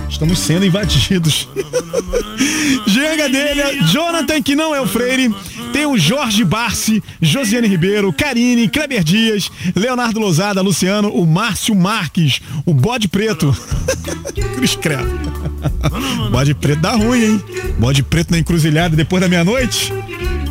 Estamos 0.09 0.39
sendo 0.39 0.65
invadidos. 0.65 1.47
Jean 2.87 3.17
Gadelha, 3.17 3.83
Jonathan, 3.87 4.41
que 4.41 4.55
não 4.55 4.75
é 4.75 4.79
o 4.81 4.87
Freire. 4.87 5.33
Tem 5.73 5.87
o 5.87 5.97
Jorge 5.97 6.45
Barsi, 6.45 7.03
Josiane 7.19 7.67
Ribeiro, 7.67 8.13
Karine, 8.13 8.69
Kleber 8.69 9.03
Dias, 9.03 9.51
Leonardo 9.75 10.19
Lousada, 10.19 10.61
Luciano, 10.61 11.09
o 11.09 11.25
Márcio 11.25 11.73
Marques, 11.73 12.41
o 12.63 12.75
Bode 12.75 13.07
Preto. 13.07 13.55
Cruz 14.55 14.75
credo. 14.75 15.09
Bode 16.31 16.53
Preto 16.53 16.79
dá 16.79 16.91
ruim, 16.91 17.23
hein? 17.23 17.43
Bode 17.79 18.03
Preto 18.03 18.31
na 18.31 18.37
encruzilhada 18.37 18.95
depois 18.95 19.19
da 19.21 19.27
meia-noite. 19.27 19.91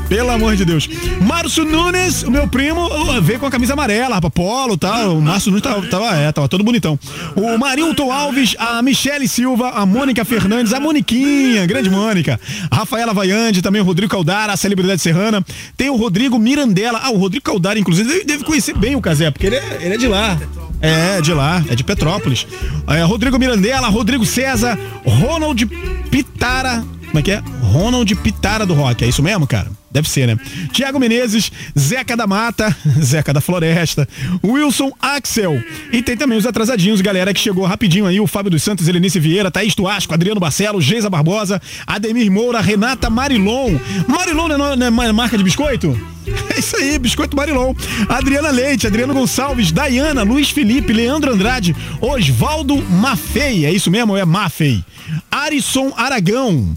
Pelo 0.09 0.31
amor 0.31 0.57
de 0.57 0.65
Deus. 0.65 0.89
Márcio 1.21 1.65
Nunes, 1.65 2.23
o 2.23 2.31
meu 2.31 2.47
primo, 2.47 2.89
veio 3.23 3.41
com 3.41 3.47
a 3.47 3.51
camisa 3.51 3.73
amarela, 3.73 4.17
rapaz, 4.17 4.33
polo 4.35 4.75
e 4.75 4.79
tal. 4.79 5.17
O 5.17 5.23
Márcio 5.23 5.51
Nunes 5.51 5.63
tava, 5.63 5.87
tava, 5.87 6.15
é, 6.17 6.31
tava 6.31 6.49
todo 6.49 6.63
bonitão. 6.63 6.99
O 7.35 7.57
Marilton 7.57 8.13
Alves, 8.13 8.55
a 8.59 8.83
Michele 8.83 9.27
Silva, 9.27 9.71
a 9.71 9.87
Mônica 9.87 10.25
Fernandes, 10.25 10.73
a 10.73 10.81
Moniquinha, 10.81 11.65
grande 11.67 11.89
Mônica. 11.89 12.39
A 12.71 12.77
Rafaela 12.77 13.15
Vaiande, 13.15 13.63
também 13.63 13.81
o 13.81 13.85
Rodrigo 13.85 14.11
Caldara, 14.11 14.53
a 14.53 14.57
celebridade 14.57 15.01
serrana. 15.01 15.45
Tem 15.77 15.89
o 15.89 15.97
Rodrigo 15.97 16.39
Mirandela. 16.39 17.01
Ah, 17.03 17.11
o 17.11 17.17
Rodrigo 17.17 17.45
Caldara, 17.45 17.79
inclusive, 17.79 18.25
deve, 18.25 18.45
conhecer 18.45 18.77
bem 18.77 18.95
o 18.95 19.01
Casé, 19.01 19.31
porque 19.31 19.47
ele 19.47 19.57
é, 19.57 19.79
ele 19.81 19.95
é 19.95 19.99
de 19.99 20.09
lá. 20.09 20.39
É, 20.81 21.21
de 21.21 21.33
lá, 21.33 21.65
é 21.71 21.75
de 21.75 21.85
Petrópolis. 21.85 22.47
É, 22.89 23.03
Rodrigo 23.03 23.39
Mirandela, 23.39 23.89
Rodrigo 23.89 24.27
César, 24.27 24.79
Ronald 25.05 25.65
Pitara. 26.11 26.85
Como 27.07 27.19
é 27.19 27.23
que 27.23 27.31
é? 27.31 27.43
Ronald 27.63 28.15
Pitara 28.17 28.67
do 28.67 28.75
Rock. 28.75 29.05
É 29.05 29.09
isso 29.09 29.23
mesmo, 29.23 29.47
cara? 29.47 29.71
Deve 29.93 30.09
ser, 30.09 30.27
né? 30.27 30.39
Tiago 30.73 30.99
Menezes, 30.99 31.53
Zeca 31.79 32.17
da 32.17 32.27
Mata, 32.27 32.75
Zeca 33.03 33.33
da 33.33 33.43
Floresta, 33.43 34.09
Wilson 34.43 34.91
Axel. 34.99 35.63
E 35.93 36.03
tem 36.03 36.17
também 36.17 36.39
os 36.39 36.47
atrasadinhos, 36.47 37.03
galera, 37.03 37.35
que 37.35 37.41
chegou 37.41 37.67
rapidinho 37.67 38.07
aí: 38.07 38.19
o 38.19 38.27
Fábio 38.27 38.51
dos 38.51 38.63
Santos, 38.63 38.89
Helenice 38.89 39.21
Vieira, 39.21 39.51
Thaís 39.51 39.75
Tuasco, 39.75 40.15
Adriano 40.15 40.41
Barcelos, 40.41 40.83
Geisa 40.83 41.11
Barbosa, 41.11 41.61
Ademir 41.87 42.31
Moura, 42.33 42.61
Renata 42.63 43.11
Marilon. 43.11 43.79
Marilon 44.09 44.49
não 44.49 44.73
é, 44.73 44.91
não 44.91 45.03
é 45.03 45.13
marca 45.13 45.37
de 45.37 45.45
biscoito? 45.45 45.95
É 46.55 46.59
isso 46.59 46.77
aí, 46.77 46.99
Biscoito 46.99 47.37
Marilon. 47.37 47.75
Adriana 48.09 48.51
Leite, 48.51 48.87
Adriano 48.87 49.13
Gonçalves, 49.13 49.73
Dayana, 49.73 50.23
Luiz 50.23 50.51
Felipe, 50.51 50.93
Leandro 50.93 51.33
Andrade, 51.33 51.75
Osvaldo 52.01 52.77
Mafei. 52.77 53.67
É 53.67 53.73
isso 53.73 53.91
mesmo? 53.91 54.17
É 54.17 54.25
Mafei. 54.25 54.85
Arisson 55.31 55.93
Aragão. 55.97 56.77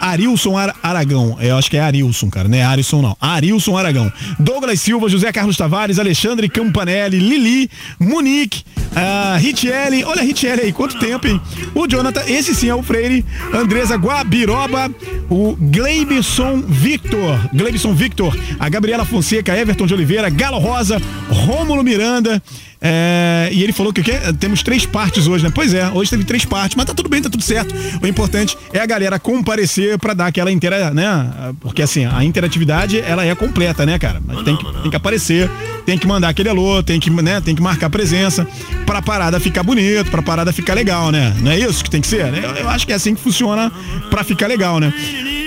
Arilson 0.00 0.56
Ar 0.56 0.74
Aragão. 0.82 1.36
Eu 1.40 1.56
acho 1.56 1.70
que 1.70 1.76
é 1.76 1.80
Arilson, 1.80 2.30
cara, 2.30 2.48
não 2.48 2.56
é 2.56 2.62
Arisson 2.62 3.02
não. 3.02 3.16
Arilson 3.20 3.76
Aragão. 3.76 4.12
Douglas 4.38 4.80
Silva, 4.80 5.08
José 5.08 5.32
Carlos 5.32 5.56
Tavares, 5.56 5.98
Alexandre 5.98 6.48
Campanelli, 6.48 7.18
Lili, 7.18 7.70
Munique, 7.98 8.64
uh, 8.92 9.38
Richelle. 9.38 10.04
Olha 10.04 10.22
a 10.22 10.24
Richelle 10.24 10.62
aí, 10.62 10.72
quanto 10.72 10.98
tempo, 10.98 11.26
hein? 11.26 11.40
O 11.74 11.86
Jonathan, 11.86 12.22
esse 12.26 12.54
sim 12.54 12.68
é 12.68 12.74
o 12.74 12.82
Freire. 12.82 13.24
Andresa 13.52 13.96
Guabiroba, 13.96 14.90
o 15.28 15.56
Gleibson 15.56 16.62
Victor, 16.62 17.38
Gleibson 17.52 17.94
Victor, 17.94 18.36
a 18.58 18.68
Gabriela 18.68 19.04
Fonseca, 19.04 19.56
Everton 19.56 19.86
de 19.86 19.94
Oliveira, 19.94 20.30
Galo 20.30 20.58
Rosa, 20.58 21.00
Rômulo 21.28 21.82
Miranda. 21.82 22.42
É, 22.84 23.48
e 23.52 23.62
ele 23.62 23.72
falou 23.72 23.92
que 23.92 24.00
o 24.00 24.04
quê? 24.04 24.14
Temos 24.40 24.60
três 24.64 24.84
partes 24.84 25.28
hoje, 25.28 25.44
né? 25.44 25.52
Pois 25.54 25.72
é, 25.72 25.88
hoje 25.90 26.10
teve 26.10 26.24
três 26.24 26.44
partes, 26.44 26.76
mas 26.76 26.84
tá 26.84 26.92
tudo 26.92 27.08
bem, 27.08 27.22
tá 27.22 27.30
tudo 27.30 27.42
certo. 27.42 27.72
O 28.02 28.06
importante 28.08 28.58
é 28.72 28.80
a 28.80 28.86
galera 28.86 29.20
comparecer 29.20 29.71
pra 30.00 30.14
dar 30.14 30.26
aquela 30.26 30.50
inteira, 30.50 30.90
né? 30.92 31.52
Porque 31.60 31.82
assim, 31.82 32.04
a 32.04 32.24
interatividade, 32.24 33.00
ela 33.00 33.24
é 33.24 33.34
completa, 33.34 33.86
né, 33.86 33.98
cara? 33.98 34.20
Mas 34.24 34.42
tem 34.42 34.56
que, 34.56 34.64
tem 34.64 34.90
que 34.90 34.96
aparecer, 34.96 35.50
tem 35.84 35.98
que 35.98 36.06
mandar 36.06 36.28
aquele 36.28 36.48
alô, 36.48 36.82
tem 36.82 36.98
que, 36.98 37.10
né, 37.10 37.40
tem 37.40 37.54
que 37.54 37.62
marcar 37.62 37.90
presença 37.90 38.46
pra 38.86 39.00
parada 39.00 39.38
ficar 39.40 39.62
bonito, 39.62 40.10
pra 40.10 40.22
parada 40.22 40.52
ficar 40.52 40.74
legal, 40.74 41.10
né? 41.10 41.34
Não 41.40 41.50
é 41.50 41.58
isso 41.58 41.82
que 41.82 41.90
tem 41.90 42.00
que 42.00 42.06
ser? 42.06 42.26
Eu, 42.34 42.50
eu 42.50 42.68
acho 42.68 42.86
que 42.86 42.92
é 42.92 42.96
assim 42.96 43.14
que 43.14 43.20
funciona 43.20 43.70
pra 44.10 44.24
ficar 44.24 44.46
legal, 44.46 44.78
né? 44.78 44.92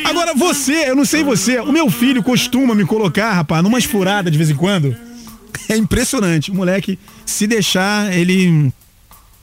Agora 0.06 0.34
você, 0.34 0.90
eu 0.90 0.96
não 0.96 1.06
sei 1.06 1.24
você, 1.24 1.60
o 1.60 1.72
meu 1.72 1.90
filho 1.90 2.22
costuma 2.22 2.76
me 2.76 2.86
colocar, 2.86 3.32
rapaz, 3.32 3.64
numas 3.64 3.86
furadas 3.86 4.32
de 4.32 4.38
vez 4.38 4.50
em 4.50 4.56
quando. 4.56 4.96
É 5.68 5.76
impressionante. 5.76 6.52
O 6.52 6.54
moleque, 6.54 7.00
se 7.26 7.48
deixar, 7.48 8.14
ele 8.14 8.72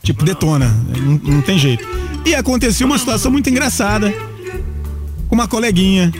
tipo 0.04 0.24
detona. 0.24 0.68
Não, 0.96 1.34
não 1.34 1.42
tem 1.42 1.58
jeito. 1.58 1.84
E 2.24 2.32
aconteceu 2.32 2.86
uma 2.86 2.96
situação 2.96 3.32
muito 3.32 3.50
engraçada 3.50 4.14
com 5.32 5.36
uma 5.36 5.48
coleguinha 5.48 6.12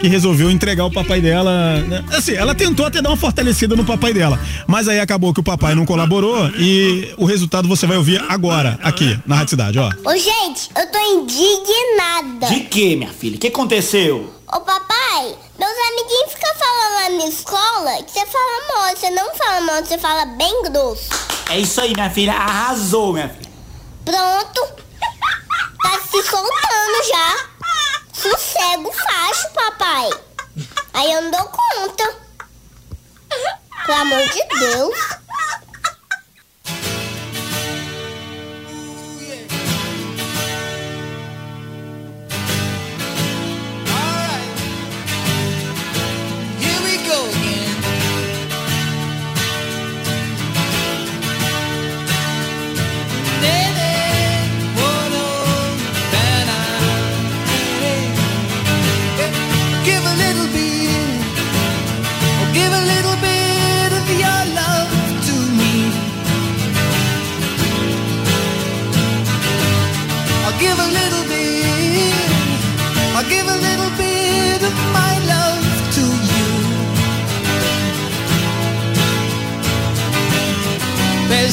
que 0.00 0.06
resolveu 0.06 0.48
entregar 0.48 0.84
o 0.84 0.90
papai 0.90 1.20
dela. 1.20 1.78
né? 1.80 2.04
Assim, 2.12 2.34
ela 2.36 2.54
tentou 2.54 2.86
até 2.86 3.02
dar 3.02 3.10
uma 3.10 3.16
fortalecida 3.16 3.74
no 3.74 3.84
papai 3.84 4.14
dela, 4.14 4.38
mas 4.68 4.86
aí 4.86 5.00
acabou 5.00 5.34
que 5.34 5.40
o 5.40 5.42
papai 5.42 5.74
não 5.74 5.84
colaborou 5.84 6.48
e 6.50 7.12
o 7.16 7.24
resultado 7.24 7.66
você 7.66 7.88
vai 7.88 7.96
ouvir 7.96 8.24
agora, 8.28 8.78
aqui, 8.80 9.18
na 9.26 9.34
Rádio 9.34 9.50
Cidade, 9.50 9.80
ó. 9.80 9.88
Ô, 10.08 10.16
gente, 10.16 10.70
eu 10.76 10.86
tô 10.92 10.98
indignada. 11.00 12.54
De 12.54 12.60
que, 12.60 12.94
minha 12.94 13.10
filha? 13.10 13.34
O 13.34 13.40
que 13.40 13.48
aconteceu? 13.48 14.32
Ô, 14.46 14.60
papai, 14.60 15.34
meus 15.58 15.78
amiguinhos 15.90 16.32
ficam 16.32 16.54
falando 16.54 16.94
lá 16.94 17.18
na 17.18 17.28
escola 17.28 18.02
que 18.04 18.12
você 18.12 18.26
fala 18.26 18.76
mal. 18.76 18.96
Você 18.96 19.10
não 19.10 19.34
fala 19.34 19.60
mal, 19.62 19.84
você 19.84 19.98
fala 19.98 20.24
bem 20.36 20.62
grosso. 20.70 21.08
É 21.50 21.58
isso 21.58 21.80
aí, 21.80 21.92
minha 21.96 22.10
filha. 22.10 22.32
Arrasou, 22.34 23.12
minha 23.12 23.28
filha. 23.28 23.50
Pronto. 24.04 24.82
Tá 25.82 25.98
se 25.98 26.22
soltando 26.22 27.08
já. 27.08 27.51
Sossego 28.12 28.92
facho, 28.92 29.50
papai. 29.52 30.10
Aí 30.92 31.12
eu 31.12 31.22
não 31.22 31.30
dou 31.30 31.48
conta. 31.48 32.16
Pelo 33.86 33.98
amor 33.98 34.28
de 34.28 34.42
Deus. 34.58 34.98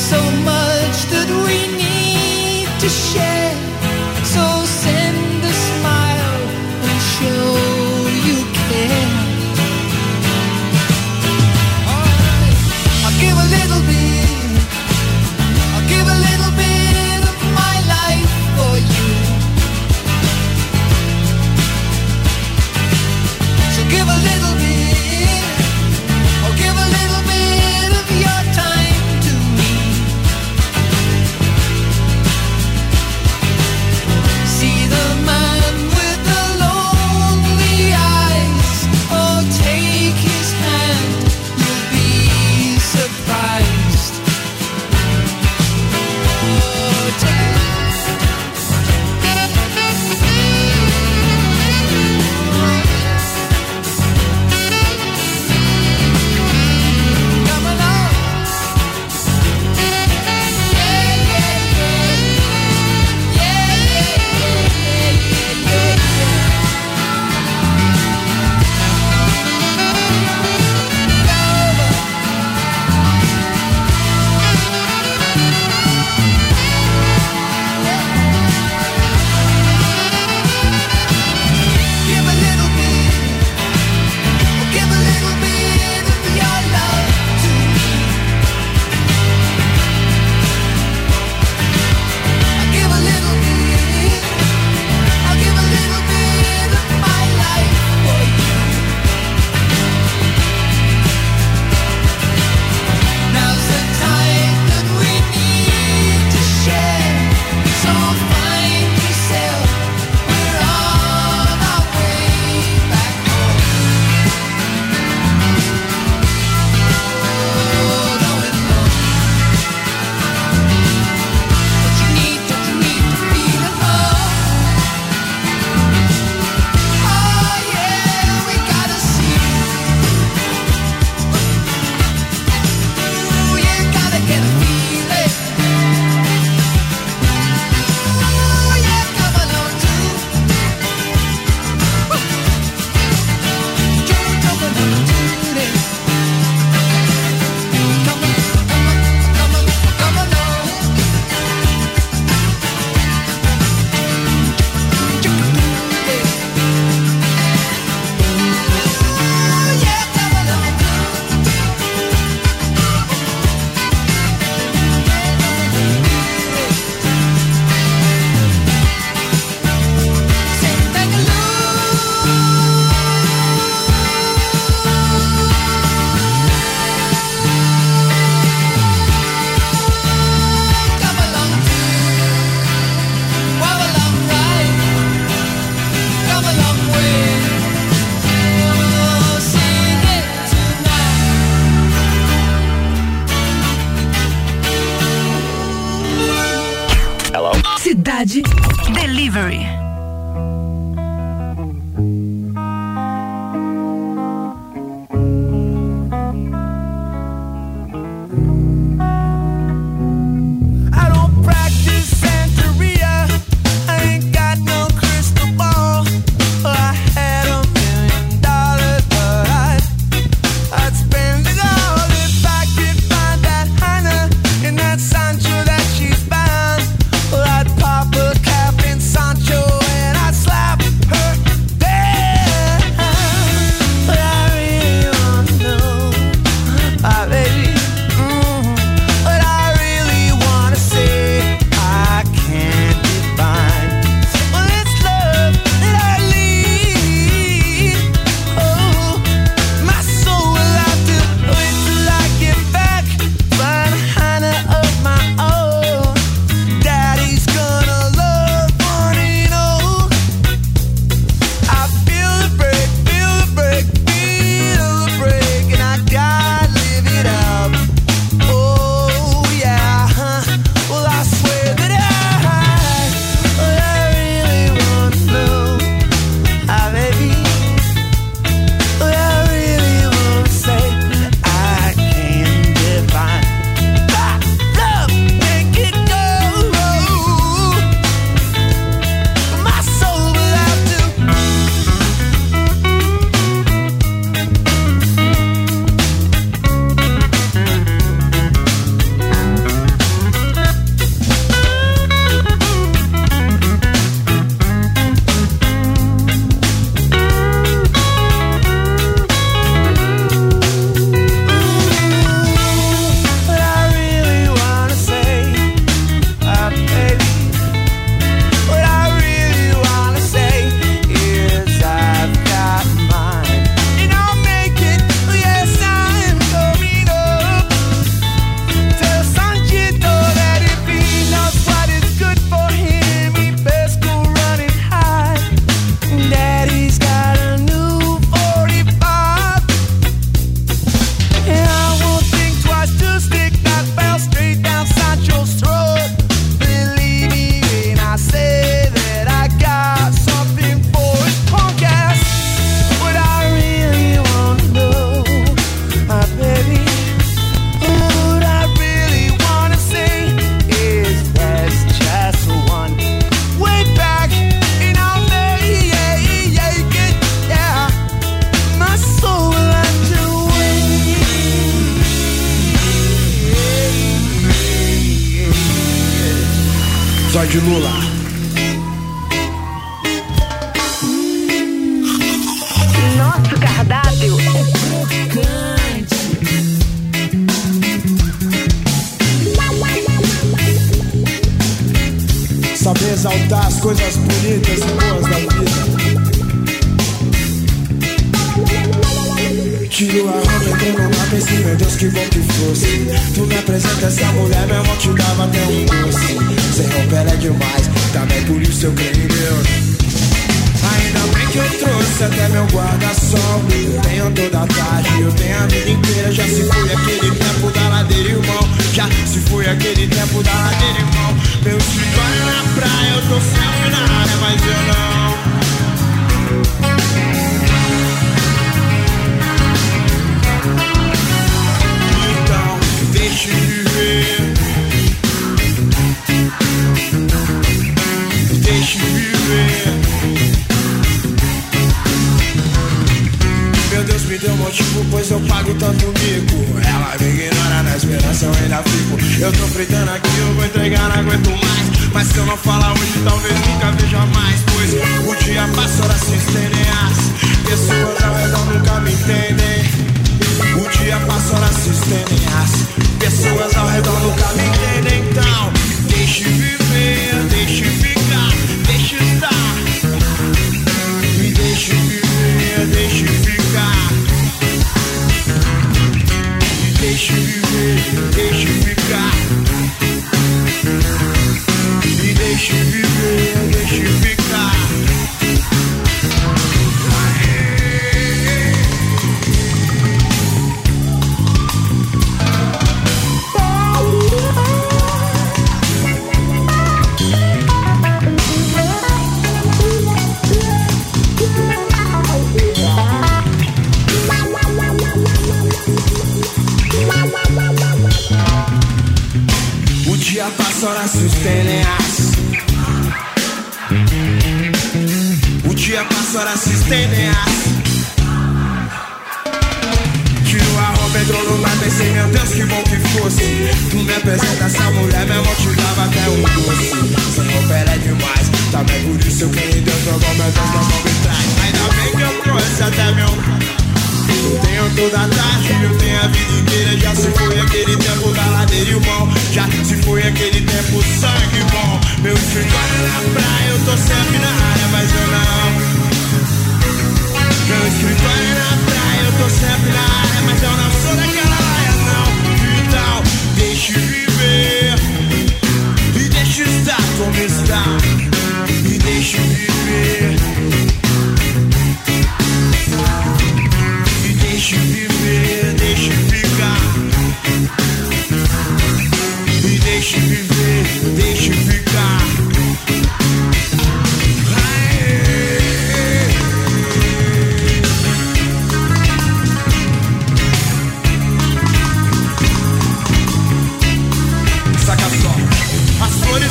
So 0.10 0.22
much 0.44 0.98
that 1.12 1.30
we 1.46 1.58
need 1.78 2.68
to 2.80 2.90
share. 2.90 3.39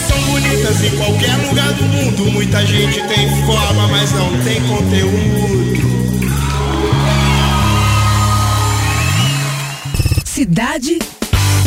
são 0.00 0.20
bonitas 0.22 0.84
em 0.84 0.96
qualquer 0.96 1.36
lugar 1.48 1.72
do 1.72 1.84
mundo. 1.84 2.32
Muita 2.32 2.64
gente 2.66 3.02
tem 3.08 3.28
forma, 3.46 3.88
mas 3.88 4.12
não 4.12 4.30
tem 4.42 4.60
conteúdo. 4.68 5.78
Cidade 10.24 10.98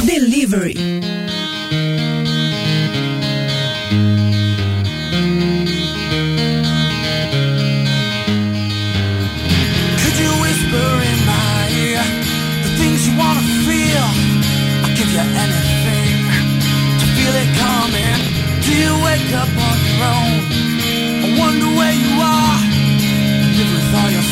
Delivery. 0.03 0.75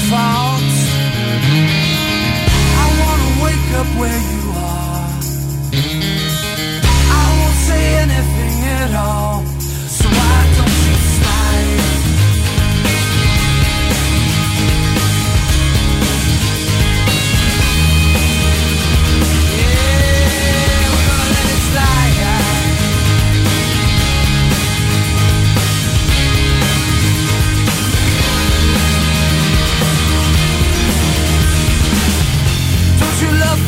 fault. 0.10 0.74
I 2.84 2.86
wanna 3.01 3.30
wake 3.45 3.70
up 3.80 3.89
where 3.99 4.20
you 4.32 4.38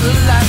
the 0.02 0.14
light. 0.28 0.41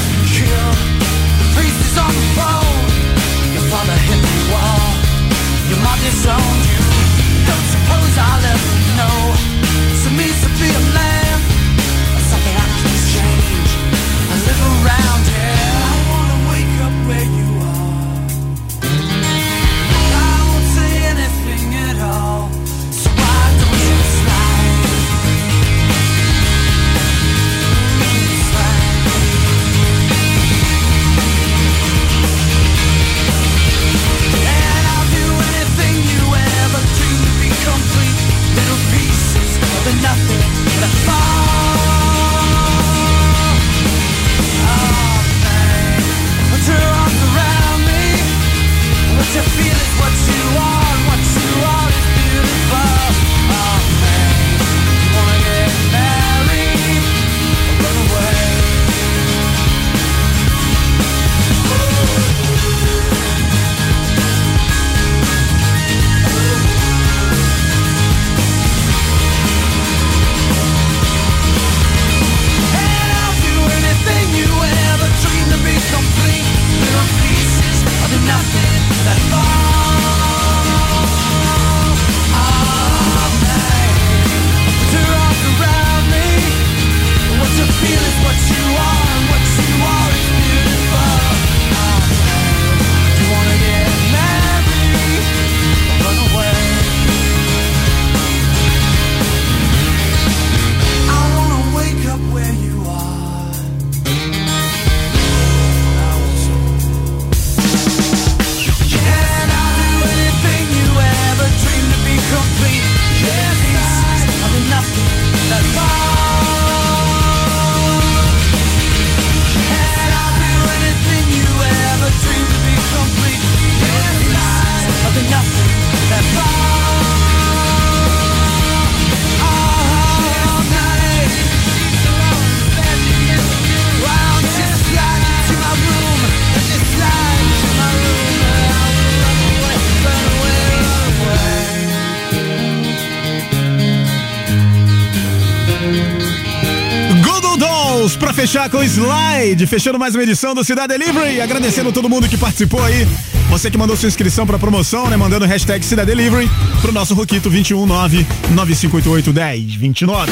Fechar 148.52 148.68
com 148.68 148.84
Slide, 148.84 149.66
fechando 149.66 149.98
mais 149.98 150.14
uma 150.14 150.22
edição 150.22 150.54
do 150.54 150.62
Cidade 150.62 150.98
Delivery, 150.98 151.40
agradecendo 151.40 151.90
todo 151.90 152.06
mundo 152.06 152.28
que 152.28 152.36
participou 152.36 152.84
aí. 152.84 153.08
Você 153.48 153.70
que 153.70 153.78
mandou 153.78 153.96
sua 153.96 154.08
inscrição 154.08 154.46
pra 154.46 154.58
promoção, 154.58 155.08
né? 155.08 155.16
Mandando 155.16 155.46
hashtag 155.46 155.82
Cidade 155.82 156.10
Delivery 156.10 156.50
pro 156.82 156.92
nosso 156.92 157.14
Roquito 157.14 157.50
21995881029. 157.50 160.28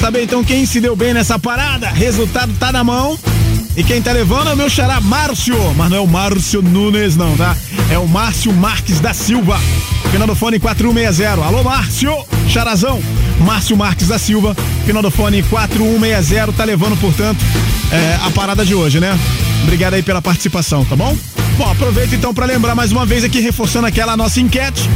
Saber 0.00 0.22
então 0.22 0.42
quem 0.42 0.64
se 0.64 0.80
deu 0.80 0.96
bem 0.96 1.12
nessa 1.12 1.38
parada? 1.38 1.90
Resultado 1.90 2.50
tá 2.58 2.72
na 2.72 2.82
mão. 2.82 3.18
E 3.76 3.84
quem 3.84 4.00
tá 4.00 4.12
levando 4.12 4.48
é 4.48 4.54
o 4.54 4.56
meu 4.56 4.70
xará 4.70 4.98
Márcio, 4.98 5.58
mas 5.76 5.90
não 5.90 5.98
é 5.98 6.00
o 6.00 6.06
Márcio 6.06 6.62
Nunes 6.62 7.16
não, 7.16 7.36
tá? 7.36 7.54
É 7.92 7.98
o 7.98 8.08
Márcio 8.08 8.50
Marques 8.50 8.98
da 8.98 9.12
Silva. 9.12 9.60
Final 10.10 10.26
do 10.26 10.34
fone 10.34 10.58
4160. 10.58 11.44
Alô, 11.44 11.62
Márcio! 11.62 12.16
Charazão. 12.48 12.98
Márcio 13.40 13.76
Marques 13.76 14.08
da 14.08 14.18
Silva. 14.18 14.56
Final 14.84 15.02
do 15.02 15.10
fone 15.10 15.42
4160. 15.44 16.52
Tá 16.52 16.64
levando, 16.64 16.98
portanto, 16.98 17.38
é, 17.90 18.18
a 18.26 18.30
parada 18.30 18.64
de 18.64 18.74
hoje, 18.74 19.00
né? 19.00 19.18
Obrigado 19.62 19.94
aí 19.94 20.02
pela 20.02 20.22
participação, 20.22 20.84
tá 20.84 20.96
bom? 20.96 21.16
Bom, 21.56 21.70
aproveito 21.70 22.14
então 22.14 22.32
para 22.32 22.46
lembrar 22.46 22.74
mais 22.74 22.92
uma 22.92 23.04
vez 23.04 23.24
aqui, 23.24 23.40
reforçando 23.40 23.86
aquela 23.86 24.16
nossa 24.16 24.40
enquete. 24.40 24.88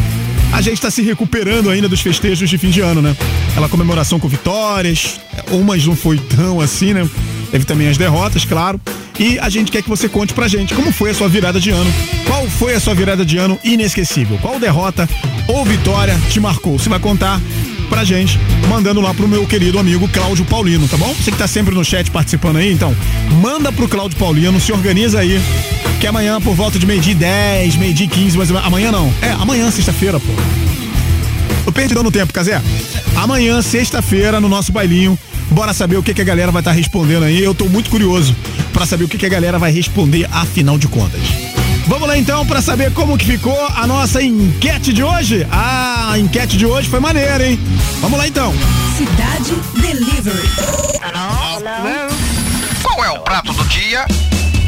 A 0.52 0.60
gente 0.60 0.74
está 0.74 0.90
se 0.90 1.02
recuperando 1.02 1.70
ainda 1.70 1.88
dos 1.88 2.00
festejos 2.00 2.48
de 2.48 2.58
fim 2.58 2.70
de 2.70 2.80
ano, 2.80 3.00
né? 3.00 3.16
Aquela 3.50 3.68
comemoração 3.68 4.20
com 4.20 4.28
vitórias, 4.28 5.18
umas 5.50 5.84
não 5.86 5.96
foi 5.96 6.18
tão 6.18 6.60
assim, 6.60 6.92
né? 6.92 7.08
Teve 7.50 7.64
também 7.64 7.88
as 7.88 7.96
derrotas, 7.96 8.44
claro. 8.44 8.80
E 9.18 9.38
a 9.38 9.48
gente 9.48 9.72
quer 9.72 9.82
que 9.82 9.88
você 9.88 10.08
conte 10.08 10.32
pra 10.32 10.48
gente 10.48 10.74
como 10.74 10.92
foi 10.92 11.10
a 11.10 11.14
sua 11.14 11.28
virada 11.28 11.58
de 11.58 11.70
ano. 11.70 11.92
Qual 12.26 12.48
foi 12.48 12.74
a 12.74 12.80
sua 12.80 12.94
virada 12.94 13.24
de 13.24 13.38
ano 13.38 13.58
inesquecível? 13.64 14.38
Qual 14.40 14.58
derrota 14.58 15.08
ou 15.48 15.64
vitória 15.64 16.18
te 16.30 16.38
marcou? 16.38 16.78
Você 16.78 16.88
vai 16.88 16.98
contar 16.98 17.40
pra 17.92 18.04
gente, 18.04 18.40
mandando 18.70 19.02
lá 19.02 19.12
pro 19.12 19.28
meu 19.28 19.46
querido 19.46 19.78
amigo 19.78 20.08
Cláudio 20.08 20.46
Paulino, 20.46 20.88
tá 20.88 20.96
bom? 20.96 21.12
Você 21.12 21.30
que 21.30 21.36
tá 21.36 21.46
sempre 21.46 21.74
no 21.74 21.84
chat 21.84 22.10
participando 22.10 22.56
aí, 22.56 22.72
então, 22.72 22.96
manda 23.42 23.70
pro 23.70 23.86
Cláudio 23.86 24.16
Paulino, 24.16 24.58
se 24.58 24.72
organiza 24.72 25.18
aí, 25.18 25.38
que 26.00 26.06
amanhã 26.06 26.40
por 26.40 26.54
volta 26.54 26.78
de 26.78 26.86
meio-dia 26.86 27.14
10, 27.14 27.76
meio-dia 27.76 28.08
15, 28.08 28.38
mas 28.38 28.50
amanhã 28.50 28.90
não. 28.90 29.12
É, 29.20 29.32
amanhã, 29.32 29.70
sexta-feira, 29.70 30.18
pô. 30.18 31.70
Perdidão 31.72 32.02
no 32.02 32.10
tempo, 32.10 32.32
Casé. 32.32 32.62
Amanhã, 33.14 33.60
sexta-feira, 33.60 34.40
no 34.40 34.48
nosso 34.48 34.72
bailinho, 34.72 35.18
bora 35.50 35.74
saber 35.74 35.98
o 35.98 36.02
que, 36.02 36.14
que 36.14 36.22
a 36.22 36.24
galera 36.24 36.50
vai 36.50 36.62
estar 36.62 36.72
respondendo 36.72 37.24
aí. 37.24 37.44
Eu 37.44 37.54
tô 37.54 37.66
muito 37.66 37.90
curioso 37.90 38.34
pra 38.72 38.86
saber 38.86 39.04
o 39.04 39.08
que, 39.08 39.18
que 39.18 39.26
a 39.26 39.28
galera 39.28 39.58
vai 39.58 39.70
responder 39.70 40.26
afinal 40.32 40.78
de 40.78 40.88
contas. 40.88 41.20
Vamos 41.86 42.08
lá 42.08 42.16
então 42.16 42.46
pra 42.46 42.62
saber 42.62 42.92
como 42.92 43.18
que 43.18 43.26
ficou 43.26 43.66
a 43.76 43.86
nossa 43.86 44.22
enquete 44.22 44.92
de 44.92 45.02
hoje. 45.02 45.46
Ah, 45.50 45.91
a 46.10 46.18
enquete 46.18 46.56
de 46.56 46.66
hoje 46.66 46.88
foi 46.88 47.00
maneira, 47.00 47.46
hein? 47.46 47.58
Vamos 48.00 48.18
lá 48.18 48.26
então. 48.26 48.52
Cidade 48.96 49.54
Delivery. 49.80 50.48
Qual 52.82 53.04
é 53.04 53.10
o 53.10 53.20
prato 53.20 53.52
do 53.52 53.64
dia? 53.64 54.06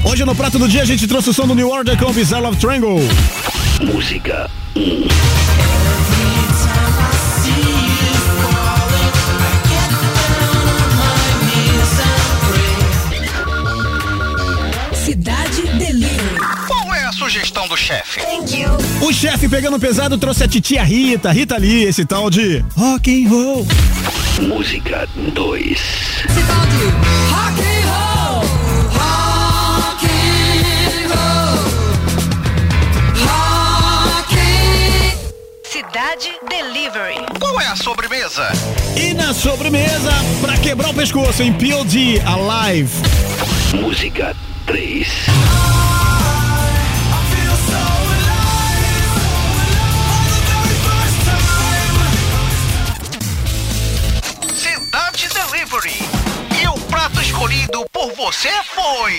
Hoje 0.04 0.24
no 0.24 0.34
prato 0.34 0.58
do 0.58 0.68
dia 0.68 0.82
a 0.82 0.84
gente 0.84 1.06
trouxe 1.06 1.30
o 1.30 1.34
som 1.34 1.46
do 1.46 1.54
New 1.54 1.68
Order 1.68 1.98
com 1.98 2.12
Bizarre 2.12 2.42
Love 2.42 2.56
Triangle. 2.56 3.00
Música. 3.80 4.50
Sugestão 17.64 17.68
do 17.68 17.76
chefe? 17.76 18.20
O 19.00 19.12
chefe 19.12 19.48
pegando 19.48 19.78
pesado 19.78 20.18
trouxe 20.18 20.44
a 20.44 20.48
titia 20.48 20.82
Rita, 20.82 21.32
Rita 21.32 21.56
Lee, 21.56 21.84
esse 21.84 22.04
tal 22.04 22.30
de 22.30 22.64
rock 22.76 23.24
and 23.24 23.28
roll. 23.28 23.66
Música 24.40 25.08
2. 25.16 25.78
Cidade 25.78 26.76
Rock 27.30 27.60
and 27.60 27.86
Roll. 27.86 28.40
Rock 28.92 30.06
and 30.06 31.08
Roll. 31.14 31.58
Rock 33.24 34.34
and... 34.34 35.16
Cidade 35.64 36.32
Delivery. 36.48 37.26
Qual 37.38 37.60
é 37.60 37.66
a 37.68 37.76
sobremesa? 37.76 38.48
E 38.96 39.14
na 39.14 39.32
sobremesa, 39.32 40.12
pra 40.40 40.56
quebrar 40.58 40.90
o 40.90 40.94
pescoço, 40.94 41.42
em 41.42 41.52
POD 41.52 42.20
Alive. 42.26 42.90
Música 43.80 44.34
3. 44.66 45.08
Escolhido 57.44 57.84
por 57.92 58.10
você 58.14 58.48
foi. 58.74 59.12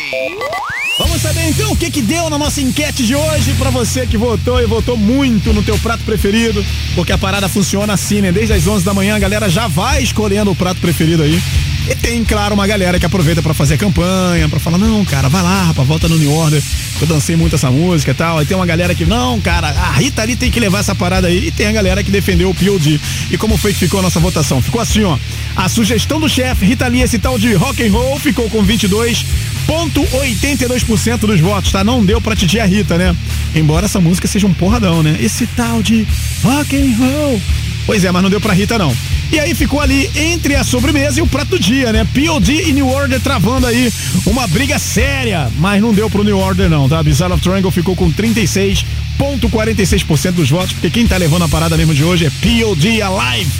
Vamos 0.98 1.22
saber 1.22 1.48
então 1.48 1.72
o 1.72 1.78
que 1.78 1.92
que 1.92 2.02
deu 2.02 2.28
na 2.30 2.38
nossa 2.40 2.60
enquete 2.60 3.06
de 3.06 3.16
hoje 3.16 3.54
pra 3.54 3.70
você 3.70 4.08
que 4.08 4.18
votou 4.18 4.60
e 4.60 4.66
votou 4.66 4.98
muito 4.98 5.54
no 5.54 5.62
teu 5.62 5.78
prato 5.78 6.04
preferido, 6.04 6.66
porque 6.96 7.12
a 7.12 7.18
parada 7.18 7.48
funciona 7.48 7.94
assim, 7.94 8.22
né? 8.22 8.32
Desde 8.32 8.54
as 8.54 8.66
11 8.66 8.84
da 8.84 8.94
manhã 8.94 9.16
a 9.16 9.20
galera 9.20 9.48
já 9.48 9.68
vai 9.68 10.02
escolhendo 10.02 10.50
o 10.50 10.56
prato 10.56 10.82
preferido 10.82 11.22
aí. 11.22 11.40
E 11.88 11.94
tem, 11.94 12.24
claro, 12.24 12.56
uma 12.56 12.66
galera 12.66 13.00
que 13.00 13.06
aproveita 13.06 13.44
pra 13.44 13.54
fazer 13.54 13.78
campanha, 13.78 14.50
pra 14.50 14.60
falar, 14.60 14.80
não, 14.80 15.06
cara, 15.06 15.30
vai 15.30 15.44
lá, 15.44 15.66
rapaz, 15.66 15.88
volta 15.88 16.10
no 16.10 16.18
New 16.18 16.34
Order, 16.34 16.60
eu 17.00 17.08
dancei 17.08 17.36
muito 17.36 17.54
essa 17.56 17.70
música 17.70 18.10
e 18.12 18.14
tal. 18.14 18.40
Aí 18.40 18.46
tem 18.46 18.58
uma 18.58 18.66
galera 18.66 18.96
que, 18.96 19.06
não, 19.06 19.40
cara, 19.40 19.70
a 19.70 19.92
Rita 19.92 20.24
ali 20.24 20.36
tem 20.36 20.50
que 20.50 20.60
levar 20.60 20.80
essa 20.80 20.96
parada 20.96 21.28
aí. 21.28 21.46
E 21.48 21.52
tem 21.52 21.68
a 21.68 21.72
galera 21.72 22.04
que 22.04 22.10
defendeu 22.10 22.50
o 22.50 22.56
POD. 22.56 23.00
E 23.30 23.38
como 23.38 23.56
foi 23.58 23.72
que 23.72 23.78
ficou 23.80 24.00
a 24.00 24.04
nossa 24.04 24.20
votação? 24.20 24.60
Ficou 24.62 24.82
assim, 24.82 25.04
ó. 25.04 25.18
A 25.56 25.70
sugestão 25.70 26.20
do 26.20 26.28
chefe, 26.28 26.66
Rita 26.66 26.88
Lee, 26.88 27.04
esse 27.04 27.20
tal 27.20 27.38
de 27.38 27.54
rock 27.54 27.86
and 27.86 27.92
roll, 27.92 28.18
ficou 28.20 28.50
com 28.50 28.66
22,82% 28.66 31.20
dos 31.20 31.40
votos, 31.40 31.72
tá? 31.72 31.84
Não 31.84 32.04
deu 32.04 32.20
pra 32.20 32.36
titia 32.36 32.66
Rita, 32.66 32.98
né? 32.98 33.16
Embora 33.54 33.86
essa 33.86 34.02
música 34.02 34.28
seja 34.28 34.48
um 34.48 34.54
porradão, 34.54 35.04
né? 35.04 35.16
Esse 35.20 35.46
tal 35.48 35.84
de 35.84 36.08
rock 36.44 36.76
and 36.76 36.96
roll. 36.98 37.40
Pois 37.86 38.04
é, 38.04 38.12
mas 38.12 38.24
não 38.24 38.32
deu 38.32 38.42
pra 38.42 38.54
Rita, 38.54 38.80
não. 38.80 38.92
E 39.32 39.40
aí 39.40 39.56
ficou 39.56 39.80
ali 39.82 40.10
entre 40.16 40.56
a 40.56 40.64
sobremesa 40.64 41.20
e 41.20 41.22
o 41.22 41.28
prato 41.28 41.50
do 41.50 41.60
dia, 41.60 41.92
né? 41.92 42.08
POD 42.14 42.70
e 42.70 42.74
New 42.74 42.88
Order 42.88 43.20
travando 43.20 43.68
aí 43.68 43.92
uma 44.26 44.48
briga 44.48 44.80
séria, 44.80 45.52
mas 45.58 45.82
não 45.82 45.94
deu 45.94 46.10
pro 46.10 46.24
New 46.24 46.38
Order 46.38 46.70
não, 46.70 46.88
tá? 46.88 47.04
Bizarre 47.04 47.34
of 47.34 47.42
Triangle 47.42 47.72
ficou 47.72 47.94
com 47.96 48.10
36,46% 48.12 50.32
dos 50.32 50.50
votos, 50.50 50.72
porque 50.74 50.90
quem 50.90 51.08
tá 51.08 51.18
levando 51.18 51.44
a 51.44 51.50
parada 51.50 51.76
mesmo 51.76 51.94
de 51.94 52.04
hoje 52.04 52.26
é 52.26 52.30
POD 52.30 53.02
Alive. 53.02 53.52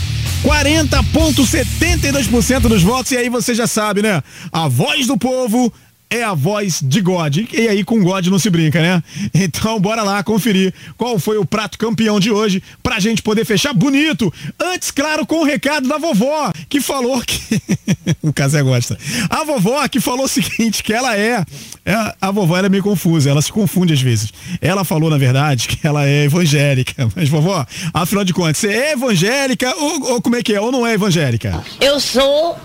40,72% 0.44 2.60
dos 2.62 2.82
votos, 2.84 3.12
e 3.12 3.18
aí 3.18 3.30
você 3.30 3.56
já 3.56 3.66
sabe, 3.66 4.04
né? 4.04 4.22
A 4.52 4.68
voz 4.68 5.08
do 5.08 5.18
povo 5.18 5.74
é 6.10 6.24
a 6.24 6.34
voz 6.34 6.80
de 6.82 7.02
God. 7.02 7.38
E 7.52 7.68
aí 7.68 7.84
com 7.84 8.02
God 8.04 8.28
não 8.28 8.40
se 8.40 8.50
brinca, 8.50 8.82
né? 8.82 9.04
Então 9.34 9.80
bora 9.80 10.04
lá 10.04 10.24
conferir 10.24 10.74
qual 10.98 11.20
foi 11.20 11.38
o 11.38 11.46
prato 11.46 11.78
campeão 11.78 12.20
de 12.20 12.32
hoje 12.32 12.62
pra 12.82 13.00
gente 13.00 13.22
poder 13.22 13.46
fechar 13.46 13.74
bonito. 13.74 14.34
Antes, 14.60 14.92
claro, 14.92 15.26
com 15.26 15.42
o 15.42 15.44
recado 15.44 15.88
da 15.88 15.98
vovó, 15.98 16.52
que 16.70 16.80
falou 16.80 17.22
que. 17.22 17.62
o 18.22 18.34
Casé 18.34 18.62
gosta. 18.62 18.98
A 19.30 19.44
vovó 19.44 19.88
que 19.88 20.00
falou 20.00 20.26
o 20.26 20.30
seguinte: 20.30 20.84
que 20.84 20.94
ela 20.94 21.16
é. 21.18 21.44
é- 21.86 22.14
A 22.20 22.32
vovó 22.32 22.58
ela 22.58 22.68
é 22.68 22.70
meio 22.70 22.84
confusa, 22.84 23.30
ela 23.30 23.42
se 23.42 23.52
confunde 23.52 23.94
às 23.94 24.02
vezes. 24.02 24.32
Ela 24.62 24.84
falou, 24.84 25.10
na 25.10 25.18
verdade, 25.18 25.68
que 25.68 25.86
ela 25.86 26.08
é 26.08 26.24
evangélica. 26.24 27.08
Mas, 27.16 27.30
vovó, 27.30 27.66
afinal 27.94 28.24
de 28.24 28.34
contas, 28.34 28.58
você 28.58 28.68
é 28.70 28.92
evangélica 28.94 29.74
ou, 29.76 30.14
ou 30.14 30.22
como 30.22 30.36
é 30.36 30.44
que 30.44 30.54
é? 30.54 30.62
Ou 30.62 30.72
não 30.72 30.86
é 30.86 30.94
evangélica? 30.94 31.64
Eu 31.80 32.00
sou 32.00 32.58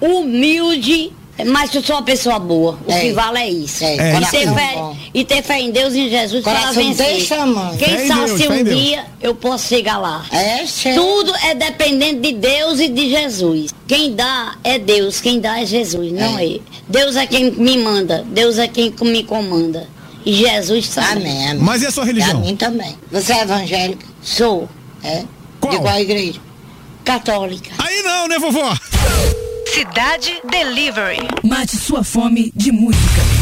humilde, 0.00 1.12
mas 1.46 1.74
eu 1.74 1.82
sou 1.82 1.96
uma 1.96 2.02
pessoa 2.02 2.38
boa. 2.38 2.78
O 2.86 2.92
É. 2.92 3.00
que 3.00 3.12
vale 3.12 3.38
é 3.38 3.50
isso. 3.50 3.82
É, 3.84 3.94
e, 4.20 4.26
ter 4.26 4.54
fé, 4.54 4.74
e 5.12 5.24
ter 5.24 5.42
fé 5.42 5.60
em 5.60 5.70
Deus 5.72 5.94
e 5.94 6.00
em 6.00 6.10
Jesus 6.10 6.44
para 6.44 6.70
vencer. 6.70 7.06
deixa, 7.06 7.44
mãe. 7.46 7.76
Quem 7.76 7.88
Fé 7.98 8.06
sabe 8.06 8.26
Deus, 8.26 8.40
se 8.40 8.48
um 8.48 8.64
Deus. 8.64 8.78
dia 8.80 9.04
eu 9.20 9.34
posso 9.34 9.66
chegar 9.68 9.98
lá. 9.98 10.24
É. 10.30 10.64
Tudo 10.94 11.34
é 11.42 11.54
dependente 11.54 12.20
de 12.20 12.32
Deus 12.34 12.78
e 12.78 12.88
de 12.88 13.10
Jesus. 13.10 13.74
Quem 13.88 14.14
dá 14.14 14.56
é 14.62 14.78
Deus, 14.78 15.20
quem 15.20 15.40
dá 15.40 15.60
é 15.60 15.66
Jesus, 15.66 16.12
não 16.12 16.38
é. 16.38 16.58
Deus 16.88 17.16
é 17.16 17.26
quem 17.26 17.50
me 17.50 17.78
manda, 17.78 18.24
Deus 18.28 18.58
é 18.58 18.68
quem 18.68 18.94
me 19.02 19.24
comanda. 19.24 19.88
E 20.24 20.32
Jesus 20.32 20.88
também. 20.88 21.10
Amém, 21.32 21.48
amém. 21.50 21.62
Mas 21.62 21.82
e 21.82 21.86
a 21.86 21.90
sua 21.90 22.04
religião? 22.04 22.38
A 22.38 22.40
mim 22.40 22.56
também. 22.56 22.96
Você 23.12 23.32
é 23.32 23.42
evangélica? 23.42 24.06
Sou. 24.22 24.68
É? 25.02 25.22
Qual? 25.60 25.74
De 25.74 25.80
qual 25.80 25.98
igreja? 25.98 26.40
Católica. 27.04 27.70
Aí 27.76 28.02
não, 28.02 28.26
né, 28.28 28.38
vovó? 28.38 28.74
Cidade 29.74 30.40
Delivery. 30.48 31.18
Mate 31.42 31.76
sua 31.76 32.04
fome 32.04 32.52
de 32.54 32.70
música. 32.70 33.33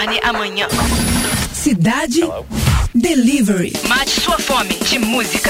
Retorne 0.00 0.20
amanhã. 0.22 0.66
Cidade 1.52 2.20
Delivery. 2.94 3.72
Mate 3.86 4.20
sua 4.20 4.38
fome 4.38 4.74
de 4.74 4.98
música. 4.98 5.49